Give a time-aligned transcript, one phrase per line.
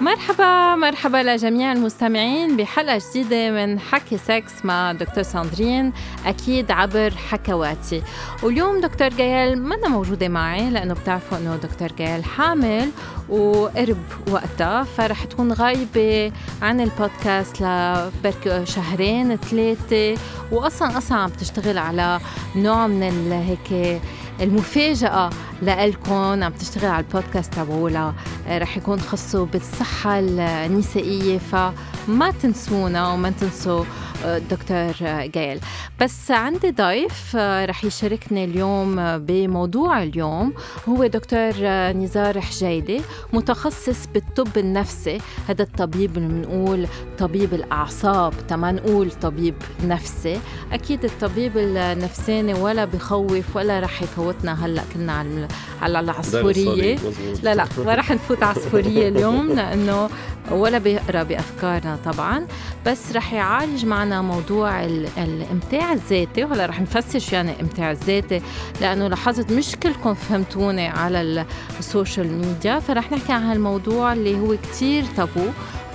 [0.00, 5.92] مرحبا مرحبا لجميع المستمعين بحلقة جديدة من حكي سكس مع دكتور ساندرين
[6.26, 8.02] أكيد عبر حكواتي.
[8.42, 12.90] واليوم دكتور جيال منا موجودة معي لأنه بتعرفوا أنه دكتور جيال حامل
[13.28, 16.32] وقرب وقتها فرح تكون غايبة
[16.62, 20.20] عن البودكاست لبرك شهرين ثلاثة.
[20.52, 22.20] وأصلا أصلا عم تشتغل على
[22.56, 24.00] نوع من هيك
[24.40, 25.30] المفاجأة
[25.62, 28.14] لإلكم عم تشتغل على البودكاست تبعولها
[28.48, 33.84] آه، رح يكون خصو بالصحة النسائية فما تنسونا وما تنسوا
[34.24, 34.92] دكتور
[35.34, 35.60] جايل.
[36.00, 40.54] بس عندي ضيف آه، رح يشاركني اليوم بموضوع اليوم.
[40.88, 41.52] هو دكتور
[41.92, 43.00] نزار حجيلي
[43.32, 45.18] متخصص بالطب النفسي.
[45.48, 46.86] هذا الطبيب اللي بنقول
[47.18, 49.54] طبيب الأعصاب تما نقول طبيب
[49.84, 50.40] نفسي.
[50.72, 55.48] أكيد الطبيب النفساني ولا بخوف ولا رح يفوتنا هلأ كنا على
[55.82, 56.98] على العصفورية.
[57.42, 60.10] لا لا ما رح نفوت عصفورية اليوم لأنه
[60.50, 62.46] ولا بيقرأ بأفكارنا طبعا.
[62.86, 64.84] بس رح يعالج معنا موضوع
[65.18, 68.42] الامتاع الذاتي وهلا رح نفسر يعني الامتاع الذاتي
[68.80, 71.46] لأنه لاحظت مش كلكم فهمتوني على
[71.78, 75.46] السوشيال ميديا فرح نحكي عن هالموضوع اللي هو كتير تابو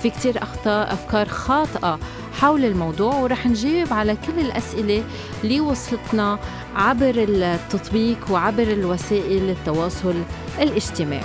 [0.02, 1.98] في كتير أخطاء أفكار خاطئة
[2.40, 5.04] حول الموضوع ورح نجيب على كل الأسئلة
[5.44, 6.38] اللي وصلتنا
[6.76, 10.14] عبر التطبيق وعبر الوسائل التواصل
[10.60, 11.22] الاجتماعي.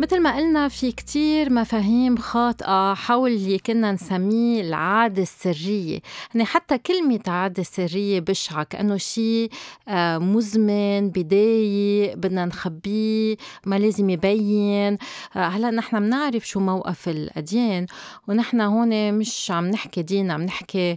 [0.00, 6.00] مثل ما قلنا في كتير مفاهيم خاطئة حول اللي كنا نسميه العادة السرية.
[6.34, 9.50] يعني حتى كلمة عادة سرية بشعة كأنه شيء
[9.88, 14.98] آه، مزمن بداية بدنا نخبيه ما لازم يبين.
[15.36, 17.86] آه، هلأ نحن بنعرف شو موقف الأديان
[18.28, 20.96] ونحن هون مش عم نحكي دين عم نحكي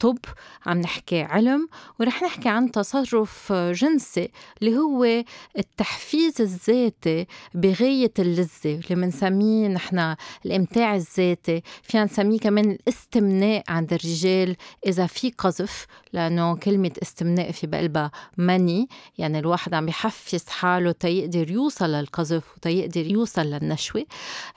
[0.00, 0.18] طب
[0.66, 1.68] عم نحكي علم
[2.00, 4.30] ورح نحكي عن تصرف جنسي
[4.62, 5.24] اللي هو
[5.58, 10.14] التحفيز الذاتي بغاية اللذة اللي بنسميه نحن
[10.46, 11.62] الإمتاع الذاتي.
[11.82, 14.56] فينا نسميه كمان الاستمناء عند الرجال
[14.86, 18.88] إذا في قذف لأنه كلمة استمناء في بقلبها مني
[19.18, 24.04] يعني الواحد عم يحفز حاله تيقدر يوصل للقذف وتيقدر يوصل للنشوة.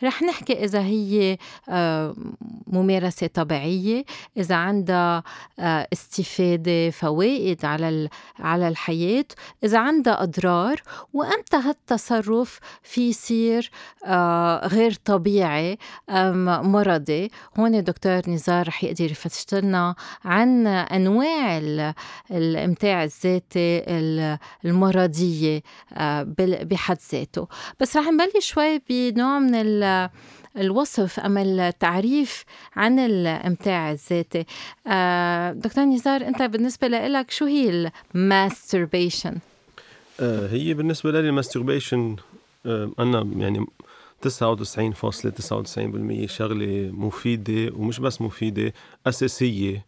[0.03, 1.37] رح نحكي إذا هي
[1.69, 2.15] آه،
[2.67, 4.05] ممارسة طبيعية
[4.37, 5.23] إذا عندها عندها
[5.59, 8.09] آه، استفادة فوائد على
[8.39, 9.25] على الحياة.
[9.63, 10.81] إذا عندها أضرار
[11.13, 13.71] وأمتى هالتصرف في يصير
[14.05, 15.77] آه، غير طبيعي
[16.09, 17.31] مرضي.
[17.59, 19.95] هون دكتور نزار رح يقدر يفتش لنا
[20.25, 21.57] عن أنواع
[22.31, 23.83] الإمتاع الذاتي
[24.65, 25.61] المرضية
[25.93, 27.47] آه، بحد ذاته.
[27.79, 30.09] بس رح نبلش شوي بنوع من
[30.57, 34.45] الوصف أما التعريف عن الإمتاع الذاتي
[34.87, 39.37] آه، دكتور نزار أنت بالنسبة لك شو هي الماستربيشن؟
[40.19, 42.15] آه، هي بالنسبة لي ال masturbation
[42.65, 43.65] آه، أنا يعني
[44.21, 48.73] 99.99% شغلة مفيدة ومش بس مفيدة
[49.07, 49.85] أساسية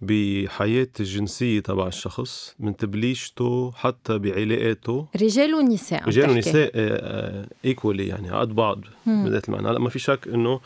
[0.00, 5.06] بحياة الجنسية تبع الشخص من تبليشته حتى بعلاقاته.
[5.22, 6.70] رجال ونساء رجال ونساء
[7.64, 9.68] equally يعني قد بعض بذات المعنى.
[9.68, 10.60] هلا ما في شك إنه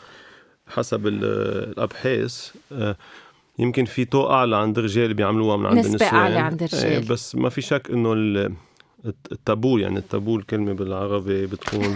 [0.67, 2.95] حسب الأبحاث آه،
[3.59, 7.35] يمكن في taux أعلى عند الرجال بيعملوها من عند نسبة النساء أعلى عند الرجال بس
[7.35, 8.13] ما في شك إنه
[9.31, 11.95] التابو يعني التابو الكلمة بالعربي بتكون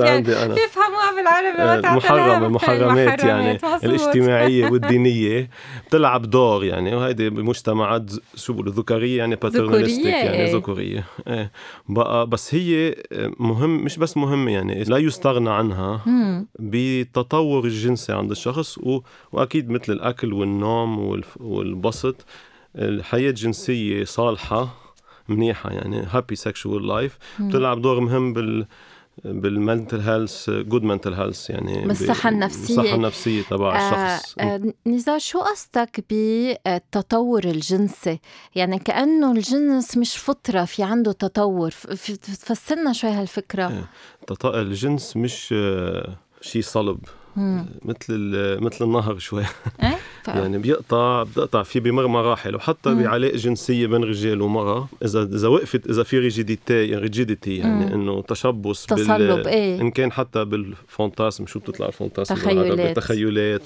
[0.00, 0.54] عندي أنا.
[0.54, 5.50] بيفهموها بالعربي المحرمه المحرمات يعني الاجتماعية والدينية.
[5.86, 10.52] بتلعب دور يعني وهيدي بمجتمعات شو بقولوا ذكوريه يعني باترنالستيك يعني.
[10.52, 11.04] ذكورية.
[11.28, 11.52] إيه.
[11.88, 12.94] بقى بس هي
[13.38, 16.00] مهم مش بس مهمه يعني لا يستغنى عنها
[16.58, 18.78] بالتطور الجنسي عند الشخص
[19.32, 22.26] وأكيد مثل الأكل والنوم والبسط
[22.76, 24.68] الحياة الجنسيه صالحة
[25.28, 28.66] منيحة يعني happy sexual life بتلعب دور مهم بال
[29.24, 34.72] بال mental health good mental health يعني بالصحة النفسية الصحة النفسية تبع آه الشخص آه
[34.86, 38.20] نزار شو قصدك بالتطور الجنسي؟
[38.54, 41.70] يعني كأنه الجنس مش فطرة في عنده تطور
[42.22, 44.60] تفسرنا شوي هالفكرة إيه.
[44.60, 46.98] الجنس مش آه، شيء صلب
[47.84, 48.12] مثل
[48.60, 49.42] مثل النهر شوي.
[49.82, 55.48] إيه؟ يعني بيقطع بيقطع في بمر مراحل وحتى بعلاقه جنسية بين رجال ومرأة اذا إذا
[55.48, 59.80] وقفت إذا في rigidity يعني rigidity يعني إنه تشبث تصلب إيه.
[59.80, 62.96] إن كان حتى بال fantasme شو بتطلع ال fantasme تخيلات.
[62.96, 63.62] تخيلات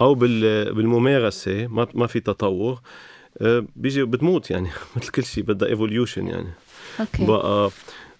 [0.00, 0.74] أو بال...
[0.74, 2.80] بالممارسة ما ما في تطور.
[3.40, 4.68] آه، بيجي بتموت يعني.
[4.96, 6.50] مثل كل شيء بدها evolution يعني.
[7.00, 7.26] okay.
[7.26, 7.70] بقى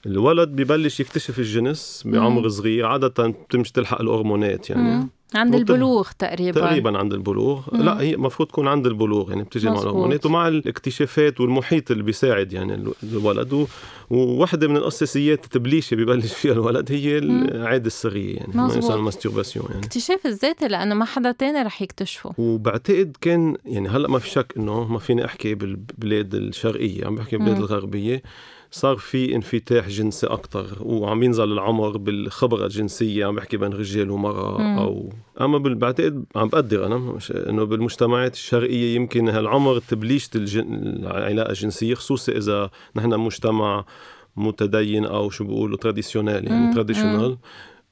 [0.06, 4.82] الولد ببلش يكتشف الجنس بعمر صغير عادة بتمشي تلحق الهرمونات يعني.
[4.82, 5.08] مم.
[5.34, 6.60] عند البلوغ تقريبا.
[6.60, 7.60] تقريبا عند البلوغ.
[7.72, 7.82] مم.
[7.82, 12.52] لا هي المفروض تكون عند البلوغ يعني بتجي مع الهرمونات ومع الاكتشافات والمحيط اللي بيساعد
[12.52, 13.66] يعني الولد.
[14.10, 19.66] وواحدة من الأساسيات التبليشه ببلش فيها الولد هي العادة السريه يعني ما يسمى ال masturbation
[19.70, 19.80] يعني.
[19.86, 22.34] اكتشاف الذاتي لأنه ما حدا تاني رح يكتشفه.
[22.38, 27.36] وبعتقد كان يعني هلأ ما في شك إنه ما فيني أحكي بالبلاد الشرقية عم بحكي
[27.36, 28.22] بالبلاد الغربية.
[28.74, 34.58] صار في انفتاح جنسي أكثر وعم ينزل العمر بالخبرة الجنسية عم بحكي بين رجال ومرأة
[34.58, 34.78] مم.
[34.78, 40.74] أو أما بعتقد عم بقدر أنا مش إنه بالمجتمعات الشرقية يمكن هالعمر تبليشه الجن...
[40.74, 43.84] العلاقة الجنسية خصوصا إذا نحن مجتمع
[44.36, 47.36] متدين أو شو بيقولوا traditional يعني traditional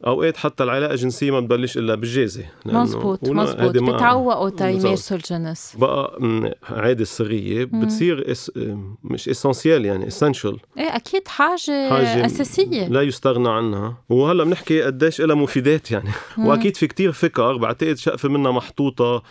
[0.06, 6.18] أوقات حتى العلاقة الجنسيه ما بتبلش إلا بالجازه مزبوط مزبوط بتعوقوا تيمارسوا الجنس بقى
[6.70, 8.52] عادة سريه بتصير إس
[9.04, 12.88] مش essentielle يعني essential إيه أكيد حاجة, حاجة أساسية.
[12.88, 13.96] لا يستغنى عنها.
[14.08, 16.10] وهلأ بنحكي قديش لها مفيدات يعني.
[16.38, 16.46] مم.
[16.46, 19.22] وأكيد في كتير فكر بعتقد شقفة منها محطوطة.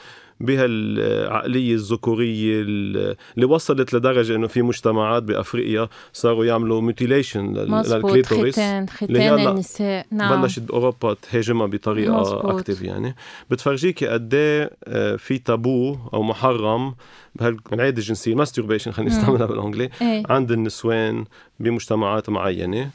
[0.41, 8.89] بهالعقلية الذكورية اللي وصلت لدرجة إنه في مجتمعات بأفريقيا صاروا يعملوا mutilation لل clitoris ختان
[8.89, 10.41] ختان النساء نعم.
[10.41, 13.15] بلشت أوروبا تهاجمها بطريقة active يعني.
[13.49, 14.69] بتفرجيكي قد إيه
[15.17, 16.95] في تابو أو محرم
[17.35, 21.25] بهالعادة الجنسية masturbation خلينا نستعملها بالانجلي إيه؟ عند النسوان
[21.59, 22.89] بمجتمعات معينة.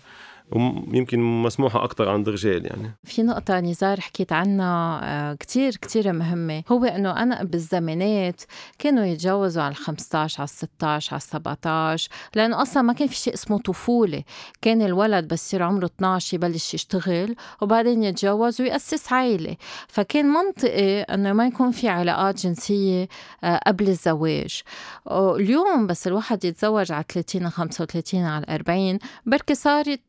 [0.52, 2.96] ويمكن مسموحة أكثر عند الرجال يعني.
[3.04, 6.62] في نقطة نزار حكيت عنها آه، كتير كتير مهمة.
[6.68, 8.42] هو أنه أنا بالزمانات
[8.78, 13.58] كانوا يتجوزوا على 15 على 16 على 17 لأنه أصلا ما كان في شيء اسمه
[13.58, 14.22] طفولة.
[14.62, 19.56] كان الولد بس يصير عمره 12 يبلش يشتغل وبعدين يتجوز ويأسس عائلة.
[19.88, 23.08] فكان منطقي أنه ما يكون في علاقات جنسية
[23.44, 24.62] آه، قبل الزواج.
[25.10, 30.00] اليوم بس الواحد يتزوج على 30 35 على 40 بركي صارت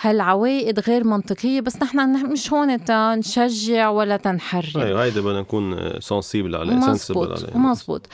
[0.00, 6.56] هالعوائد غير منطقية بس نحن مش هون تنشجع ولا تنحرر أيوه هيدا بدنا نكون سنسيبل
[6.56, 8.06] عليه مزبوط عليه مزبوط.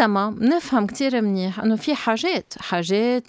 [0.00, 3.26] انما بنفهم كتير منيح إنه في حاجات حاجات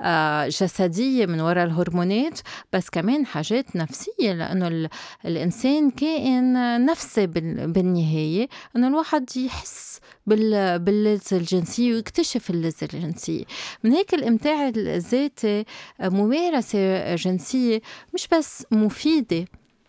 [0.00, 2.40] آه، جسدية من وراء الهرمونات
[2.72, 4.88] بس كمان حاجات نفسية لأنه
[5.24, 6.52] الإنسان كائن
[6.84, 13.44] نفسي بالنهاية إنه الواحد يحس باللذة الجنسية ويكتشف اللذة الجنسية.
[13.84, 15.64] من هيك الإمتاع الذاتي
[16.00, 17.80] ممارسة جنسية
[18.14, 19.44] مش بس مفيدة.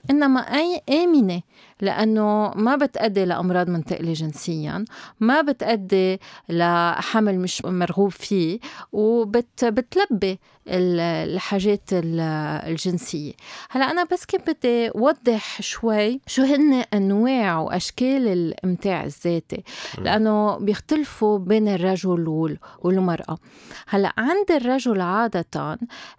[0.09, 1.41] إنما أي آمنة
[1.81, 4.85] لأنه ما بتأدي لأمراض منتقلة جنسيا
[5.19, 6.19] ما بتأدي
[6.49, 8.59] لحمل مش مرغوب فيه
[8.91, 10.39] وبتلبي
[10.69, 13.33] الحاجات الجنسية.
[13.69, 19.63] هلأ أنا بس كنت بدي أوضح شوي شو هن أنواع وأشكال الإمتاع الذاتي
[19.97, 23.37] لأنه بيختلفوا بين الرجل والمرأة.
[23.87, 25.45] هلأ عند الرجل عادة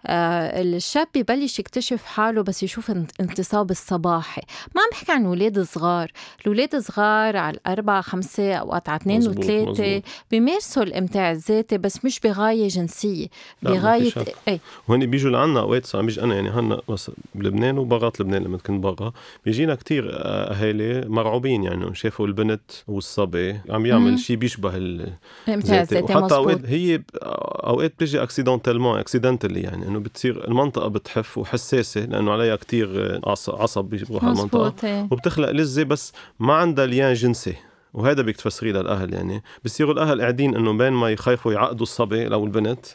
[0.05, 4.41] آه، الشاب ببلش يكتشف حاله بس يشوف انتصاب الصباحي
[4.75, 6.11] ما عم بحكي عن ولاد صغار.
[6.45, 10.01] الولاد صغار على الأربعة خمسة أوقات على اثنين وثلاثة.
[10.31, 13.27] بيمارسوا الإمتاع الذاتي بس مش بغاية جنسية.
[13.61, 14.11] بغاية
[14.47, 18.57] اي وهن بيجوا لعنا أوقات عم بيجي أنا يعني هلا بس بلبنان وبرات لبنان لما
[18.57, 19.11] كنت برا
[19.45, 26.13] بيجينا كتير أهالي مرعوبين يعني شافوا البنت والصبي عم يعمل شيء بيشبه الامتاع الذاتي.
[26.15, 32.55] وحتى أوقات هي أوقات بتجي accidentellement accidentally يعني إنه بتصير المنطقة بتحف وحساسة لأنه عليها
[32.55, 34.87] كتير عصب بيروح على المنطقة.
[34.87, 35.07] إيه.
[35.11, 37.55] وبتخلق لذه بس ما عندها lien جنسي.
[37.93, 39.43] وهذا بدك تفسريه للأهل يعني.
[39.65, 42.85] بصيروا الأهل قاعدين إنه بين ما يخافوا يعقدوا الصبي أو البنت.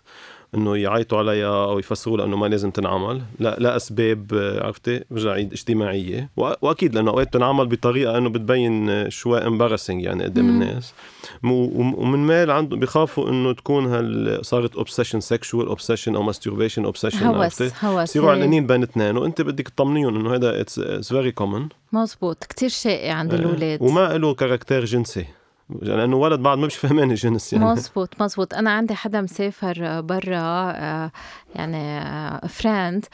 [0.54, 3.22] إنه يعيطوا عليها أو يفسروا لها انه ما لازم تنعمل.
[3.38, 4.26] لا لا أسباب
[4.62, 6.30] عرفتي؟ برجع اجتماعية.
[6.36, 10.94] وأكيد لأنه أوقات تنعمل بطريقة إنه بتبين شوي embarrassing يعني قدام الناس.
[11.42, 17.62] ومن مال عندهم بيخافوا إنه تكون هال صارت obsession sexual obsession أو masturbation obsession هوس
[17.62, 19.16] هوس يصيروا علقانين بين اثنين.
[19.16, 23.82] وأنت بدك تطمنيهم إنه هذا it's very common مزبوط كثير شائع عند الأولاد.
[23.82, 25.26] وما له caractère جنسي.
[25.70, 27.64] لأنه ولد بعد ما مش فهمان الجنس يعني.
[27.64, 28.54] مزبوط مزبوط.
[28.54, 31.10] أنا عندي حدا مسافر برا آه،
[31.54, 32.00] يعني
[32.48, 33.04] فريند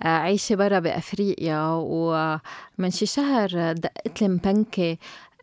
[0.00, 4.96] آه، عايشة برا بأفريقيا ومن شي شهر دقت لي مبنكة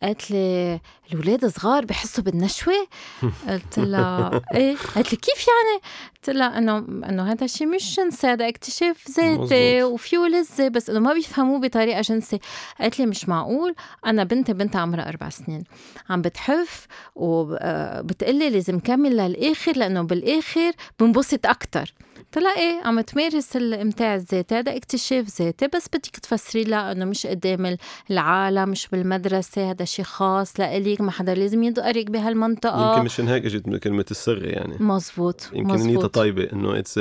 [0.03, 0.79] قالت لي
[1.11, 2.87] الاولاد صغار بحسوا بالنشوة؟
[3.49, 5.81] قلت لها إيه؟ قالت لي كيف يعني؟
[6.15, 10.99] قلت لها أنه أنه هذا الشيء مش جنسي هذا اكتشاف ذاتي وفيه لذه بس إنه
[10.99, 12.39] ما بيفهموه بطريقة جنسية.
[12.79, 13.75] قالت لي مش معقول.
[14.05, 15.63] أنا بنتي بنتها عمرها أربع سنين.
[16.09, 21.93] عم بتحف وبتقلي لازم كمل للآخر لأنه بالآخر بنبسط أكثر
[22.35, 27.77] إيه عم تمارس الامتاع الذاتي هذا اكتشاف ذاتي بس بدك تفسري لها إنه مش قدام
[28.11, 32.91] العالم مش بالمدرسة هذا شيء خاص لإلك ما حدا لازم يدقرك بهالمنطقة.
[32.91, 34.77] يمكن مشان هيك اجت كلمة السر يعني.
[34.79, 36.99] مزبوط يمكن نيتها طيبة إنه it's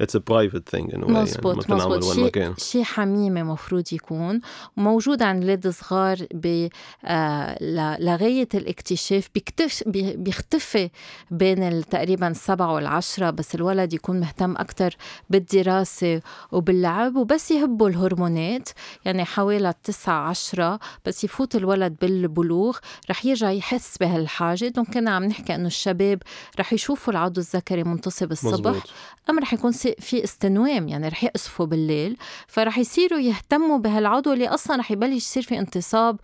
[0.00, 4.40] it's a private thing انه مزبوط يعني مزبوط شيء شيء حميمي مفروض يكون
[4.76, 6.68] وموجود عند الاولاد الصغار ب
[7.04, 9.82] آه لغاية الاكتشاف بيختفي
[10.16, 10.90] بيختفي
[11.30, 14.96] بين تقريبا السبعة والعشرة بس الولد يكون مهتم أكثر
[15.30, 16.20] بالدراسة
[16.52, 18.68] وباللعب وبس يهبوا الهرمونات.
[19.04, 22.78] يعني حوالي التسعة عشرة بس يفوت الولد بالبلوغ
[23.10, 24.68] رح يرجع يحس بهالحاجة.
[24.68, 26.22] donc كنا عم نحكي إنه الشباب
[26.60, 28.90] رح يشوفوا العضو الذكري منتصب الصبح مزبوط.
[29.30, 32.16] ام رح يكون في استنوام يعني رح يقصفوا بالليل.
[32.48, 36.16] فرح يصيروا يهتموا بهالعضو اللي أصلا رح يبلش يصير في انتصاب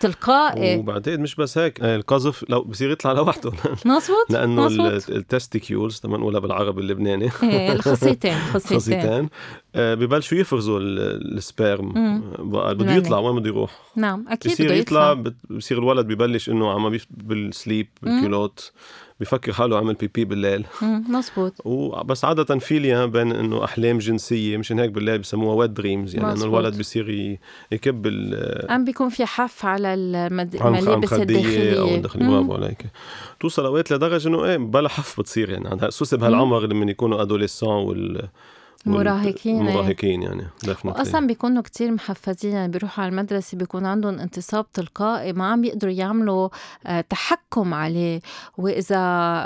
[0.00, 0.76] تلقائي.
[0.76, 3.52] وبعدين مش بس هيك آه، القذف لو بصير يطلع لوحده.
[3.84, 4.66] مظبوط لأنه
[5.08, 7.30] ال testicles تمام نقولها بالعربي اللبناني.
[7.66, 9.28] إيه الخصيتين خصيتين
[9.74, 11.92] ببلشوا يفرزوا ال sperm
[12.38, 16.98] بقى بده يطلع وين بده يروح نعم أكيد بصير يطلع بصير الولد ببلش انه عم
[17.10, 18.72] بال slip بال culotte
[19.20, 20.64] بفكر حاله عمل بيبي بالليل.
[20.82, 26.14] مزبوط وبس عادة في لي بين إنه أحلام جنسية مشان هيك بالليل بسموها wet dreams
[26.14, 27.38] يعني إنه الولد بصير
[27.72, 28.06] يكب
[28.68, 31.80] عم بيكون في حف على الملابس الداخلية.
[31.80, 32.86] أو الداخلية برافو عليك
[33.40, 35.78] توصل أوقات لدرجة إنه إيه بلا حف بتصير يعني.
[35.80, 38.28] خصوصا بهالعمر لما يكونوا adolescents وال
[38.86, 40.46] مراهقين مراهقين يعني
[40.84, 45.92] واصلا بيكونوا كتير محفزين يعني بيروحوا على المدرسة بيكون عندهم انتصاب تلقائي ما عم بيقدروا
[45.92, 46.48] يعملوا
[46.86, 48.20] آه، تحكم عليه.
[48.58, 48.98] وإذا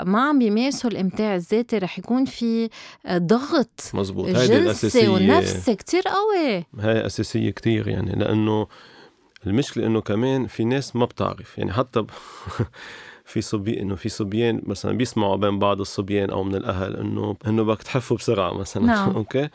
[0.03, 2.69] ما عم بيمارسوا الإمتاع الذاتي رح يكون في
[3.05, 5.09] آه، ضغط مزبوط هيدي الأساسية.
[5.09, 6.65] ونفسي كتير قوي.
[6.79, 8.67] هاي أساسية كتير يعني لأنه
[9.47, 12.09] المشكلة إنه كمان في ناس ما بتعرف يعني حتى ب...
[13.31, 17.63] في صبي إنه في صبيان مثلا بيسمعوا بين بعض الصبيان أو من الأهل إنه إنه
[17.63, 18.85] بدك تحفوا بسرعة مثلا.
[18.85, 19.09] نعم.
[19.17, 19.49] أوكي؟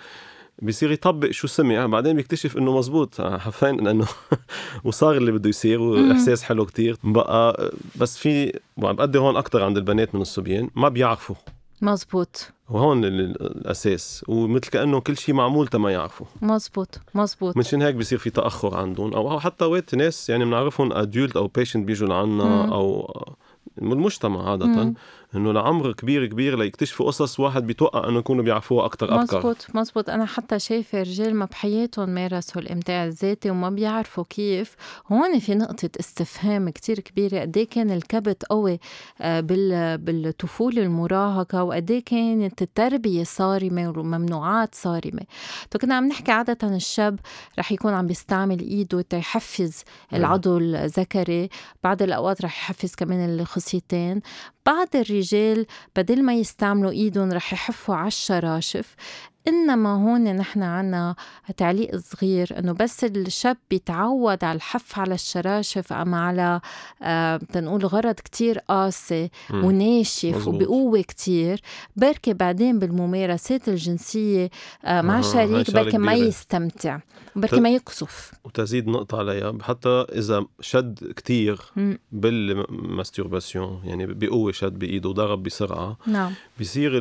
[0.62, 3.20] بيصير يطبق شو سمع بعدين بيكتشف إنه مزبوط.
[3.20, 4.06] حرفيا لأنه
[4.84, 6.96] وصار اللي بده يصير وإحساس حلو كتير.
[7.04, 10.70] بقى بس في بقدر هون أكثر عند البنات من الصبيان.
[10.76, 11.36] ما بيعرفوا.
[11.82, 12.52] مزبوط.
[12.70, 14.24] وهون الأساس.
[14.28, 16.26] ومثل كأنه كل شيء معمول تما يعرفوا.
[16.42, 17.56] مزبوط مزبوط.
[17.56, 19.14] مشان هيك بصير في تأخر عندهم.
[19.14, 23.14] أو حتى وقت ناس يعني بنعرفهم ادولت أو بيشنت بيجوا لعنا أو
[23.82, 24.94] المجتمع عادة.
[25.34, 30.10] إنه لعمر كبير كبير ليكتشفوا قصص واحد بيتوقع إنه يكونوا بيعرفوها أكثر ابكر مزبوط مزبوط.
[30.10, 34.76] أنا حتى شايفة رجال ما بحياتهم مارسوا الإمتاع الذاتي وما بيعرفوا كيف.
[35.12, 37.40] هون في نقطة استفهام كتير كبيرة.
[37.40, 38.80] قد إيه كان الكبت قوي
[39.20, 39.40] آه،
[39.96, 45.22] بالطفولة المراهقة؟ وقد إيه كانت التربية صارمة وممنوعات صارمة؟
[45.82, 47.18] كنا عم نحكي عادة الشاب
[47.58, 51.48] رح يكون عم بيستعمل إيده تيحفز العضو الذكري.
[51.84, 54.20] بعض الأوقات رح يحفز كمان الخصيتين.
[54.66, 58.94] بعض الرجال بدل ما يستعملوا إيدهم رح يحفوا على الشراشف
[59.48, 61.14] إنما هون نحن عنا
[61.56, 66.60] تعليق صغير إنه بس الشاب بيتعود على الحف على الشراشف ام على
[67.02, 71.60] آه تنقول غرض كتير قاسي وناشف وبقوة كتير.
[71.96, 74.50] بركي بعدين بالممارسات الجنسية
[74.84, 76.98] آه مع شريك بركي ما يستمتع
[77.36, 78.32] بركي ما يقصف.
[78.44, 81.60] وتزيد نقطة عليها حتى إذا شد كتير
[82.12, 86.32] بال masturbation يعني بقوة شد بإيده وضرب بسرعة نعم.
[86.60, 86.92] بصير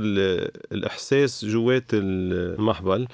[0.72, 1.86] الإحساس جوات
[2.36, 3.08] المهبل.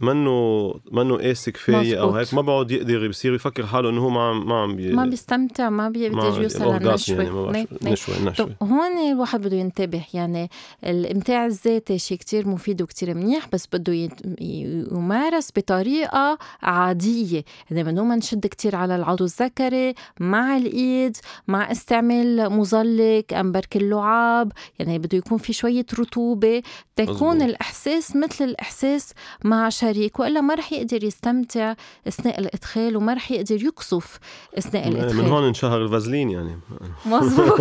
[0.00, 4.20] منه منه قاسي كفاية أو هيك؟ ما بعد يقدر بصير يفكر حاله إنه هو ما
[4.28, 4.92] عم ما عم بي...
[4.92, 8.50] ما بيستمتع ما بيقدر يوصل للنشوه يعني ما نشوة نشوة.
[8.62, 10.50] هون الواحد بده ينتبه يعني
[10.84, 14.08] الامتاع الذاتي شيء كتير مفيد وكتير منيح بس بده
[14.40, 17.44] يمارس بطريقة عادية.
[17.70, 21.16] يعني ممنوع ما نشد كتير على العضو الذكري مع الإيد
[21.48, 26.62] مع استعمال مزلق أم برك اللعاب يعني بده يكون في شوية رطوبة
[26.96, 29.12] تكون الإحساس مثل الإحساس
[29.44, 31.74] مع شريك الشريك وإلا ما رح يقدر يستمتع
[32.08, 34.18] أثناء الإدخال وما رح يقدر يقصف
[34.58, 35.16] أثناء الإدخال.
[35.16, 36.58] من هون انشهر الفازلين يعني.
[37.06, 37.60] مزبوط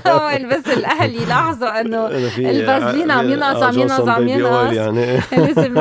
[0.50, 2.06] بس الاهل يلاحظوا إنه
[2.38, 5.20] الفازلين عم ينقص عم ينقص عم ينقص يعني.
[5.46, 5.78] لازم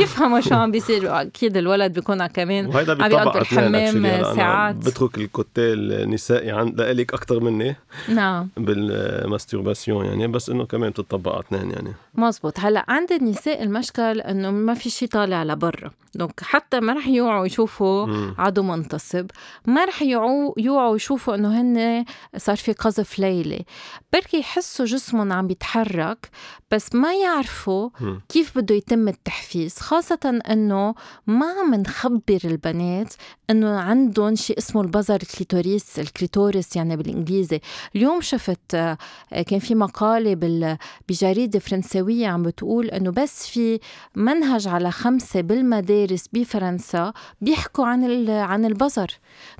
[0.00, 1.20] يفهموا شو عم بيصير.
[1.20, 4.74] أكيد الولد بيكون كمان عم يقعد بالحمام ساعات.
[4.74, 7.76] بترك ال côté النسائي عند لك أكثر مني.
[8.08, 8.48] نعم.
[8.56, 11.92] بال masturbation يعني بس إنه كمان بتطبق على اثنين يعني.
[12.14, 15.90] مزبوط هلأ عند النساء المشكل إنه ما في شيء طالع لبرا.
[16.14, 18.06] Donc حتى ما رح يوعوا يشوفوا
[18.38, 19.26] عضو منتصب.
[19.66, 22.04] ما رح يوعوا يوعوا يشوفوا إنه هن
[22.36, 23.64] صار في قذف ليلي.
[24.12, 26.30] بركي يحسوا جسمهم عم بيتحرك
[26.70, 27.90] بس ما يعرفوا
[28.28, 29.78] كيف بده يتم التحفيز.
[29.78, 30.94] خاصة إنه
[31.26, 33.14] ما عم نخبر البنات
[33.50, 37.60] إنه عندهم شيء اسمه البظر ال clitoris ال clitoris يعني بالإنجليزي.
[37.96, 38.98] اليوم شفت آه،
[39.46, 40.78] كان في مقالة
[41.08, 43.80] بجريدة فرنسوية عم بتقول إنه بس في
[44.14, 49.10] منهج على خمسة بالمدارس بفرنسا بيحكوا عن عن البظر.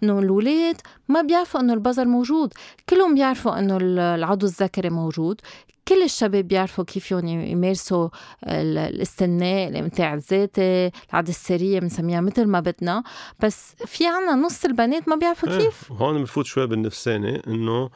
[0.03, 0.77] إنه الاولاد
[1.09, 2.53] ما بيعرفوا إنه البزر موجود.
[2.89, 5.41] كلهم بيعرفوا إنه العضو الذكري موجود.
[5.89, 8.09] كل الشباب بيعرفوا كيف يمارسوا
[8.45, 13.03] الاستناء الامتاع الذاتي العادة السرية بنسميها مثل ما بدنا.
[13.41, 15.93] بس في عنا نص البنات ما بيعرفوا إيه، كيف.
[15.93, 17.91] هون بنفوت شوي بالنفساني إنه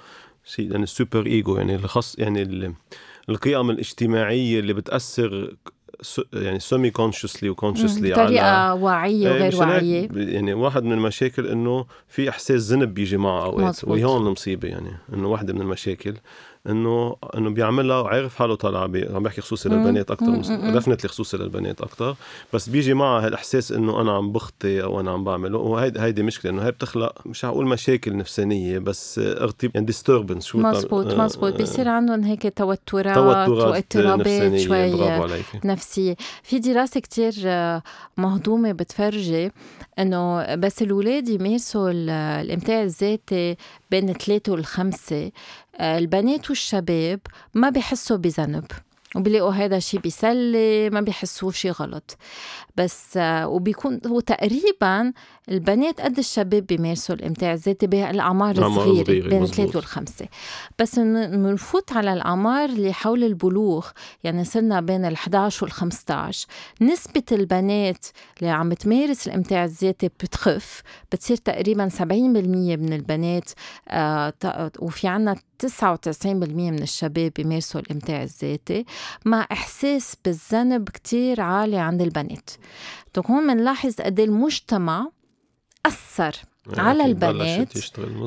[0.45, 2.75] شيء يعني السوبر إيجو يعني الخص يعني
[3.29, 5.57] القيم الاجتماعية اللي بتأثر
[6.33, 10.09] يعني سيمي كونشسلي وكونشسلي بطريقة واعية إيه، وغير واعية.
[10.15, 14.91] يعني واحد من المشاكل إنه في إحساس ذنب بيجي معه أوقات وهي هون المصيبة يعني
[15.15, 16.15] إنه واحدة من المشاكل.
[16.67, 20.37] إنه إنه بيعملها وعارف حاله طالع عم بحكي خصوصي للبنات أكثر
[20.75, 22.17] دفنتلي خصوصي للبنات أكثر
[22.53, 26.53] بس بيجي معها هالإحساس إنه أنا عم بخطي أو أنا عم بعمل وهيدي هيدي مشكلة
[26.53, 31.55] إنه هي بتخلق مش حقول مشاكل نفسانية بس ارتب يعني ديستربنس شو مزبوط آه مزبوط
[31.55, 34.93] بيصير عندهم هيك توترات توترات واضطرابات شوي
[35.65, 36.17] نفسية.
[36.43, 37.83] في دراسة كتير آه،
[38.17, 39.53] مهضومة بتفرجي
[39.99, 41.91] إنه بس الاولاد يمارسوا
[42.41, 43.57] الامتاع الذاتي
[43.91, 45.31] بين ثلاثة والخمسة
[45.77, 47.21] آه، البنات والشباب
[47.55, 48.65] ما بيحسوا بذنب
[49.17, 52.17] وبيلاقوا هذا شيء بيسلي ما بيحسوا شيء غلط.
[52.77, 55.13] بس آه، وبيكون هو تقريبا
[55.51, 60.27] البنات قد الشباب بيمارسوا الإمتاع الذاتي بالاعمار الصغيرة بين الثلاث والخمسة.
[60.79, 63.87] بس بنفوت على الأعمار اللي حول البلوغ
[64.25, 66.47] يعني صرنا بين ال 11 وال 15
[66.81, 68.07] نسبة البنات
[68.41, 73.51] اللي عم تمارس الإمتاع الذاتي بتخف بتصير تقريبا 70% من البنات
[73.89, 74.33] آه
[74.79, 75.37] وفي عنا
[75.67, 78.85] 99% من الشباب بيمارسوا الإمتاع الذاتي
[79.25, 82.51] مع إحساس بالذنب كتير عالي عند البنات.
[83.15, 85.09] دونك هون بنلاحظ قد إيه المجتمع
[85.89, 87.77] يعني على البنات.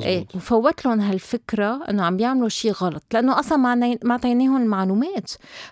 [0.04, 5.32] إيه وفوت لهم هالفكرة إنه عم بيعملوا شيء غلط لأنه أصلا ما ما اعطيناهم المعلومات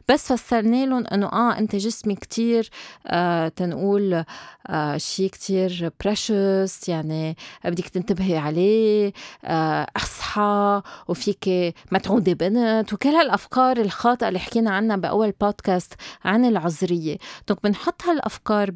[0.09, 2.69] بس فسرنا لهم إنه آه أنت جسمي كتير
[3.07, 4.23] آه تنقول
[4.67, 9.13] آه شيء كتير بريشس يعني بدك تنتبهي عليه
[9.45, 15.93] آه أصحى وفيك ما تعودي بنت وكل هالأفكار الخاطئة اللي حكينا عنها بأول بودكاست
[16.25, 17.17] عن العذرية.
[17.47, 18.71] Donc بنحط هالأفكار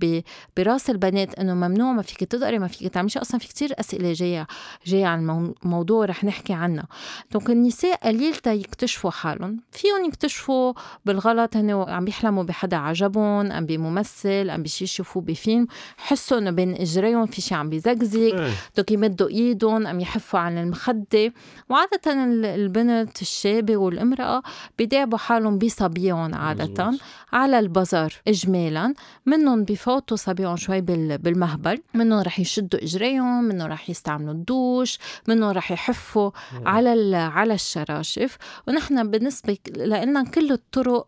[0.57, 4.47] براس البنات إنه ممنوع ما فيك تقدري ما فيك تعملي أصلا في كتير أسئلة جاية
[4.85, 6.87] جاية عن الموضوع رح نحكي عنها.
[7.31, 9.59] donc النساء قليل تا يكتشفوا حالهم.
[9.71, 10.73] فيهم يكتشفوا
[11.05, 15.67] بالغلط هن عم بيحلموا بحدا عجبهم أم بممثل أم بشي يشوفوا بفيلم.
[15.97, 18.19] حسوا إنه بين إجريهم في شي عم بيزقزق.
[18.19, 18.51] إيه.
[18.77, 21.33] Donc يمدوا إيدهم أم يحفوا على المخدة.
[21.69, 22.13] وعادة
[22.55, 24.41] البنت الشابة والامرأة
[24.77, 26.91] بيداعبوا حالهم بصبيهم عادة
[27.33, 28.93] على البزر اجمالا.
[29.25, 31.81] منهم بفوتوا صبيهم شوي بالمهبل.
[31.93, 36.31] منهم رح يشدوا إجريهم منهم رح يستعملوا الدوش منهم رح يحفوا
[36.65, 38.37] على على الشراشف.
[38.67, 41.07] ونحن بالنسبة لنا كل الطرق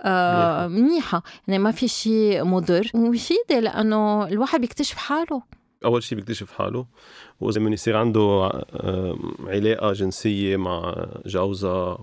[0.00, 1.22] آه منيحة.
[1.48, 2.90] يعني ما في شيء مضر.
[2.94, 5.42] ومفيدة لأنه الواحد بيكتشف حاله.
[5.84, 6.86] أول شيء بيكتشف حاله.
[7.40, 11.98] وإذا من يصير عنده آه، علاقة جنسية مع جوزها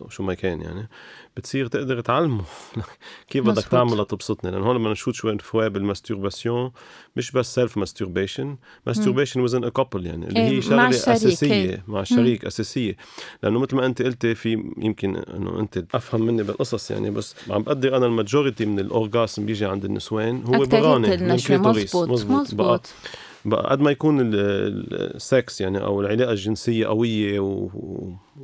[0.00, 0.88] وشو ما كان يعني
[1.36, 2.44] بتصير تقدر تعلمه.
[3.30, 6.70] كيف بدك تعمل لتبسطني لأنه هون بدنا نشوف شوي فوا بال masturbation
[7.16, 11.84] مش بس self masturbation masturbation within a couple يعني اللي هي شغلة مع أساسية إيه.
[11.88, 12.96] مع الشريك أساسية.
[13.42, 17.62] لأنه مثل ما أنت قلتي في يمكن إنه أنت أفهم مني بالقصص يعني بس عم
[17.62, 22.40] بقدر أنا ال majority من ال orgasm بيجي عند النسوان هو براني من مزبوط مزبوط,
[22.40, 22.88] مزبوط.
[23.50, 27.40] قد ما يكون السكس يعني أو العلاقة الجنسية قوية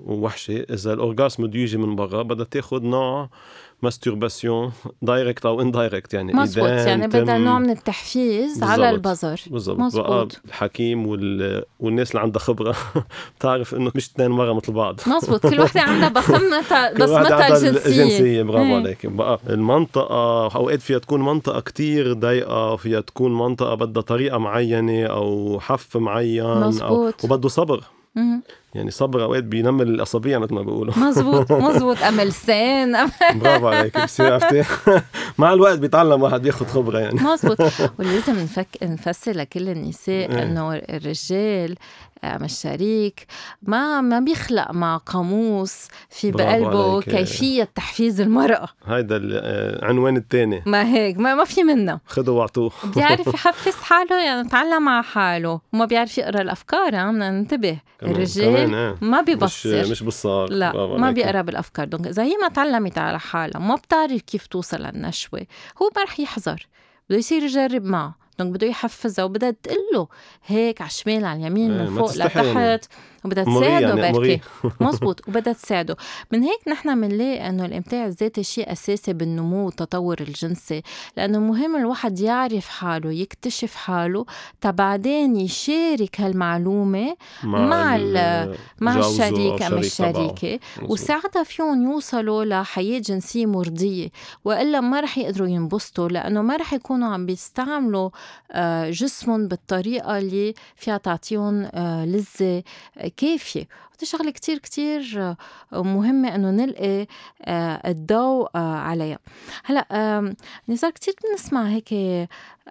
[0.06, 3.30] ووحشة إذا ال orgasm بده يجي من برا بدها تاخذ نوع
[3.82, 8.68] masturbation direct أو indirect يعني مزبوط يعني بدها نوع من التحفيز بالزبط.
[8.70, 10.40] على البظر بالضبط.
[10.44, 11.62] الحكيم وال...
[11.80, 12.76] والناس اللي عندها خبرة
[13.38, 15.00] بتعرف إنه مش اثنين مرة مثل بعض.
[15.06, 18.42] مزبوط كل وحده عندها بصمتها بصمتها الجنسيه الجنسية.
[18.42, 19.06] برافو عليك.
[19.06, 25.58] بقى المنطقة أوقات فيها تكون منطقة كتير ضيقة فيها تكون منطقة بدها طريقة معينة أو
[25.60, 27.24] حف معين مزبوط.
[27.24, 27.84] أو وبده صبر.
[28.74, 30.98] يعني صبر أوقات بينمل الأصابيع مثل ما بيقولوا.
[30.98, 32.96] مزبوط مزبوط أمل سين
[33.34, 34.38] برافو عليك بصير
[35.38, 37.20] مع الوقت بيتعلم واحد ياخذ خبرة يعني.
[37.20, 37.60] مزبوط
[37.98, 40.42] ولازم نفك نفسر لكل النساء إيه.
[40.42, 41.76] إنه الرجال
[42.24, 43.26] آه، مش شريك
[43.62, 48.68] ما ما بيخلق مع قاموس في بقلبه كيفية تحفيز المرأة.
[48.86, 52.00] هيدا العنوان الثاني ما هيك ما, ما في منه.
[52.06, 55.60] خذوا واعطوه بيعرف يحفز حاله يعني تعلم على حاله.
[55.72, 57.78] وما بيعرف يقرأ الأفكار بدنا ننتبه.
[58.02, 58.96] الرجال إيه.
[59.00, 59.80] ما بيبصر.
[59.80, 63.74] مش مش بصار لا ما بيقرا بالافكار دونك إذا هي ما تعلمت على حالها ما
[63.74, 65.46] بتعرف كيف توصل للنشوة
[65.82, 66.66] هو ما رح يحذر.
[67.08, 68.14] بده يصير يجرب معه.
[68.38, 70.08] donc بده يحفزها وبدها تقول له
[70.46, 72.88] هيك على الشمال على اليمين من فوق لتحت.
[73.24, 74.40] وبدها تساعده يعني بركي
[74.80, 75.96] مزبوط وبدها تساعده.
[76.32, 80.82] من هيك نحن بنلاقي إنه الإمتاع الذاتي شيء أساسي بالنمو والتطور الجنسي
[81.16, 84.26] لأنه مهم الواحد يعرف حاله يكتشف حاله
[84.60, 88.48] تبعدين يشارك هالمعلومة مع مع,
[88.80, 94.08] مع الشريك ام الشريكة وساعتها فيهم يوصلوا لحياة جنسية مرضية
[94.44, 98.10] وإلا ما رح يقدروا ينبسطوا لأنه ما رح يكونوا عم بيستعملوا
[98.52, 102.62] آه، جسمهم بالطريقة اللي فيها تعطيهم آه، لذة
[103.10, 103.68] кефи
[104.00, 105.20] هذه شغلة كتير كتير
[105.72, 107.06] آه، مهمة إنه نلقي
[107.44, 109.18] آه، الضوء آه، عليها.
[109.64, 110.34] هلأ
[110.68, 111.92] نزار كتير بنسمع هيك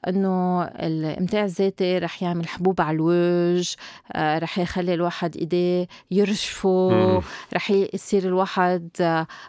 [0.07, 3.75] إنه الإمتاع الذاتي رح يعمل حبوب على الوجه
[4.17, 7.21] رح يخلي الواحد إيديه يرشفوا
[7.53, 8.89] رح يصير الواحد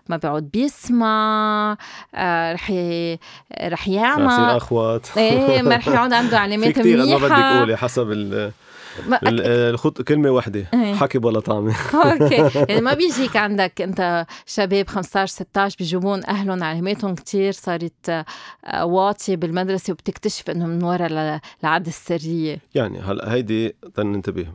[0.08, 1.76] ما بيعود بيسمع
[2.52, 3.18] رح ي...
[3.62, 4.26] رح يعمل.
[4.26, 5.06] رح يصير أخوات.
[5.16, 8.52] إيه ما رح يعود عنده علامات منيحه كثير ما بدك قولي حسب ال
[9.74, 10.94] الخط كلمة واحدة إيه.
[10.94, 11.40] حكي بلا
[11.92, 12.64] طعمه أوكي.
[12.68, 18.08] يعني ما بيجيك عندك انت شباب 15 16 بيجيبون أهلهم علاماتهم كتير صارت
[18.64, 22.58] آه، واطية بالمدرسة وبتكتشف انه من ورا العادة السرية.
[22.74, 24.46] يعني هلا هيدي تننتبه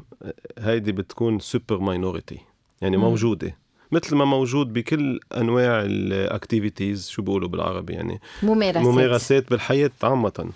[0.60, 2.40] هيدي بتكون super minority
[2.82, 3.63] يعني موجودة.
[3.94, 8.84] مثل ما موجود بكل أنواع ال activities شو بيقولوا بالعربي يعني؟ ممارسات.
[8.84, 10.50] ممارسات بالحياة عامة.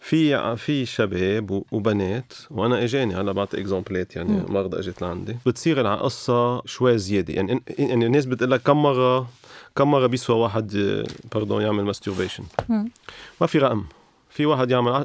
[0.00, 5.36] في في شباب وبنات وأنا إجاني هلا بعطي example ات يعني مرضى إجت لعندي.
[5.46, 7.34] بتصير القصة شوي زيادة.
[7.34, 9.28] يعني يعني الناس بتقول لك كم مره
[9.76, 12.44] كم مرة بيسوى واحد pardon يعمل masturbation
[13.40, 13.84] ما في رقم.
[14.32, 15.04] في واحد يعمل ع...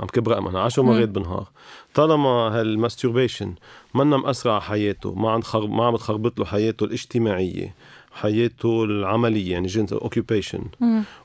[0.00, 1.48] عم كبر رقم 10 مرات بالنهار.
[1.94, 3.54] طالما هال masturbation
[3.94, 5.70] منا مأثرة على حياته ما عم خرب...
[5.70, 7.74] ما عم تخربط له حياته الاجتماعية
[8.12, 10.62] حياته العملية يعني جنس occupation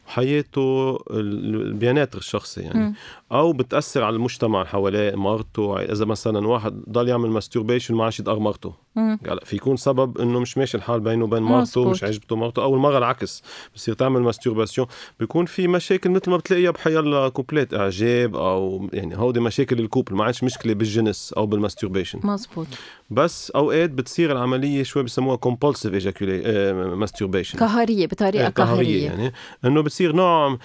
[0.09, 2.79] وحياته البيانات الشخصي يعني.
[2.79, 2.93] م.
[3.31, 8.39] أو بتأثر على المجتمع حواليه مرته إذا مثلا واحد ضل يعمل masturbation ما عادش يدقر
[8.39, 8.73] مرته.
[8.97, 12.75] هلا في يكون سبب إنه مش ماشي الحال بينه وبين مرته مش عجبته مرته أو
[12.75, 13.43] المره العكس
[13.75, 14.87] بصير تعمل masturbation
[15.19, 19.84] بيكون في مشاكل مثل ما بتلاقيها بحيلا couple ات إعجاب أو يعني هودي مشاكل ال
[19.84, 20.15] couple.
[20.15, 22.67] ما عادش مشكلة بالجنس أو بال masturbation مزبوط
[23.09, 26.73] بس أوقات بتصير العملية شوي بسموها compulsive éjacu...
[26.95, 29.33] masturbation قهرية بطريقة آه، قهرية يعني.
[29.65, 30.57] إنه بتصير نوع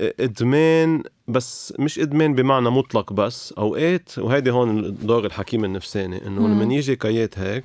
[0.00, 6.74] إدمان بس مش إدمان بمعنى مطلق بس أوقات وهيدي هون دور الحكيم النفساني إنه لما
[6.74, 7.64] يجي cas يات هيك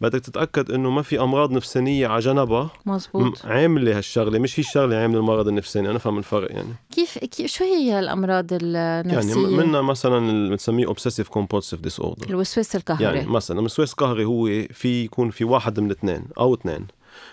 [0.00, 2.70] بدك تتأكد إنه ما في أمراض نفسانية على جنبها.
[2.86, 6.74] مزبوط عاملة هالشغلة مش هي الشغلة عاملة المرض النفساني أنا فهم الفرق يعني.
[6.94, 12.76] كيف, كيف شو هي الأمراض النفسية؟ يعني منها مثلا اللي بنسميه obsessive compulsive disorder الوسواس
[12.76, 13.04] القهري.
[13.04, 16.86] يعني مثلا الوسواس القهري هو في يكون في واحد من الاثنين أو اثنين.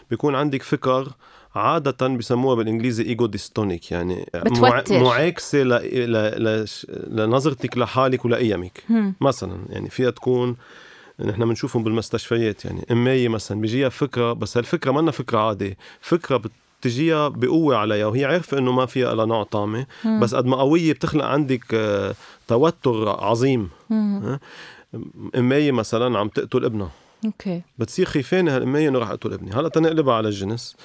[0.10, 1.08] بيكون عندك فكر
[1.56, 5.00] عادة بسموها بالإنجليزي ego dystonic يعني بتوتر.
[5.04, 5.70] معاكسة ل...
[6.12, 6.14] ل...
[6.44, 6.68] ل...
[7.08, 8.84] لنظرتك لحالك ولقيمك
[9.22, 10.56] مثلا يعني فيها تكون
[11.20, 15.78] نحن بنشوفهم بالمستشفيات يعني امّاية مثلا بيجيها فكرة بس هالفكرة منا فكرة عادية.
[16.02, 16.42] فكرة
[16.82, 19.86] بتجيها بقوة عليها وهي عارفة إنه ما فيها إلا نوع طعمة
[20.22, 22.16] بس قد ما قوية بتخلق عندك آه،
[22.48, 23.70] توتر عظيم.
[25.36, 26.92] امايه مثلا عم تقتل ابنها.
[27.26, 27.62] أوكي.
[27.78, 29.52] بتصير خيفانة هالامايه إنه رح أقتل ابني.
[29.52, 30.76] هلأ تنقلبها على الجنس.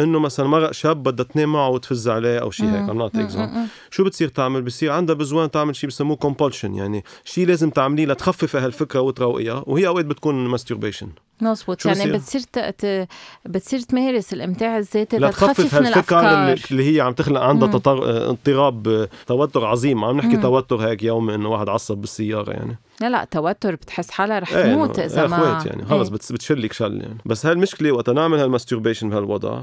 [0.00, 3.66] إنه مثلا مرق شاب بدها تنام معه وتفز عليه أو شيء هيك عم نعطي example
[3.90, 8.58] شو بتصير تعمل؟ بصير عندها besoin تعمل شيء بسموه compulsion يعني شيء لازم تعمليه لتخففي
[8.58, 11.08] هالفكره وتروقيها وهي أوقات بتكون masturbation
[11.40, 13.08] مزبوط يعني بتصير ت...
[13.46, 16.58] بتصير تمارس الإمتاع الذاتي لتخفف من الأفكار.
[16.70, 18.30] اللي هي عم تخلق عندها تطر...
[18.30, 20.04] اضطراب توتر عظيم.
[20.04, 20.42] عم نحكي مم.
[20.42, 22.78] توتر هيك يومي إنه واحد عصب بالسيارة يعني.
[23.00, 25.84] لا لا توتر بتحس حالها رح إيه، تموت إذا ما يعني.
[25.84, 26.14] خلص إيه.
[26.14, 27.18] بتشلك شل يعني.
[27.26, 29.62] بس هالمشكلة وقت نعمل هال masturbation بهالوضع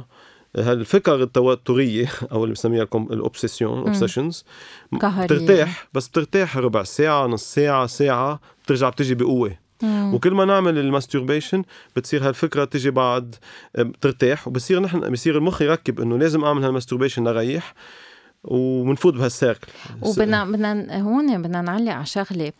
[0.57, 4.45] هالفكر التوترية أو اللي بسميها ال obsession obsessions
[4.93, 5.87] بترتاح.
[5.93, 9.57] بس بترتاح ربع ساعة نص ساعة ساعة بترجع بتجي بقوة.
[9.83, 10.13] مم.
[10.13, 11.63] وكل ما نعمل الماستربيشن
[11.95, 13.35] بتصير هالفكرة تجي بعد
[13.77, 17.73] بترتاح وبصير نحن بصير المخ يركب إنه لازم أعمل هالماستربيشن لريح.
[18.47, 19.67] وبنفوت بهالسيركل
[20.01, 22.51] وبدنا بدنا هون بدنا نعلق على شغلة.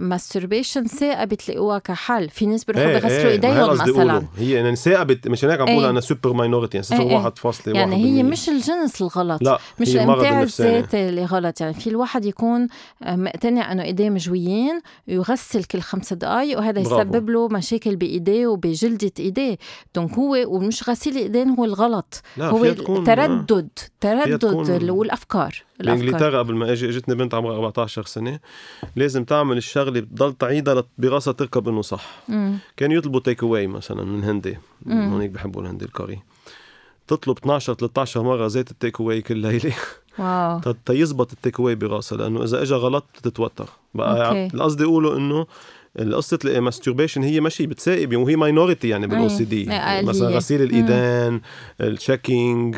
[0.00, 4.22] ماستربيشن ثاقب بتلاقوها كحل في ناس بيروحوا إيه بيغسلوا إيديهم مثلا.
[4.36, 7.96] هي يعني ثاقب مش هيك عم بقول أنا سوبر ماينورتي يعني صفر واحد فاصلة يعني
[7.96, 9.42] هي مش الجنس الغلط.
[9.42, 12.68] لا مش الامتاع الذاتي اللي غلط يعني في الواحد يكون
[13.06, 19.58] مقتنع إنه إيديه مجويين ويغسل كل خمس دقائق وهذا يسبب له مشاكل بإيديه وبجلدة إيديه.
[19.94, 22.22] donc هو ومش غسيل الايدين هو الغلط.
[22.36, 22.72] لا هو
[23.04, 23.68] تردد
[24.00, 25.23] تردد والأفكار
[25.80, 28.38] بإنجلترا قبل ما أجي إجتني بنت عمرها 14 سنة
[28.96, 32.06] لازم تعمل الشغلة بتضل تعيدها براسها تركب إنه صح.
[32.28, 32.58] مم.
[32.76, 36.18] كانوا يطلبوا take away مثلا من هندي هونيك بحبوا الهندي الكاري
[37.06, 39.72] تطلب 12 13 مرة زيت ال take away كل ليلة.
[40.18, 40.60] wow.
[40.86, 43.68] تيزبط ال take away براسها لأنه إذا اجى غلط بتتوتر.
[43.94, 45.46] بقى القصد يقولوا إنه
[45.98, 49.64] قصة ال masturbation هي ماشي بتسائب وهي minority يعني بال OCD
[50.02, 51.40] مثلا غسيل الإيدين
[51.80, 52.76] ال checking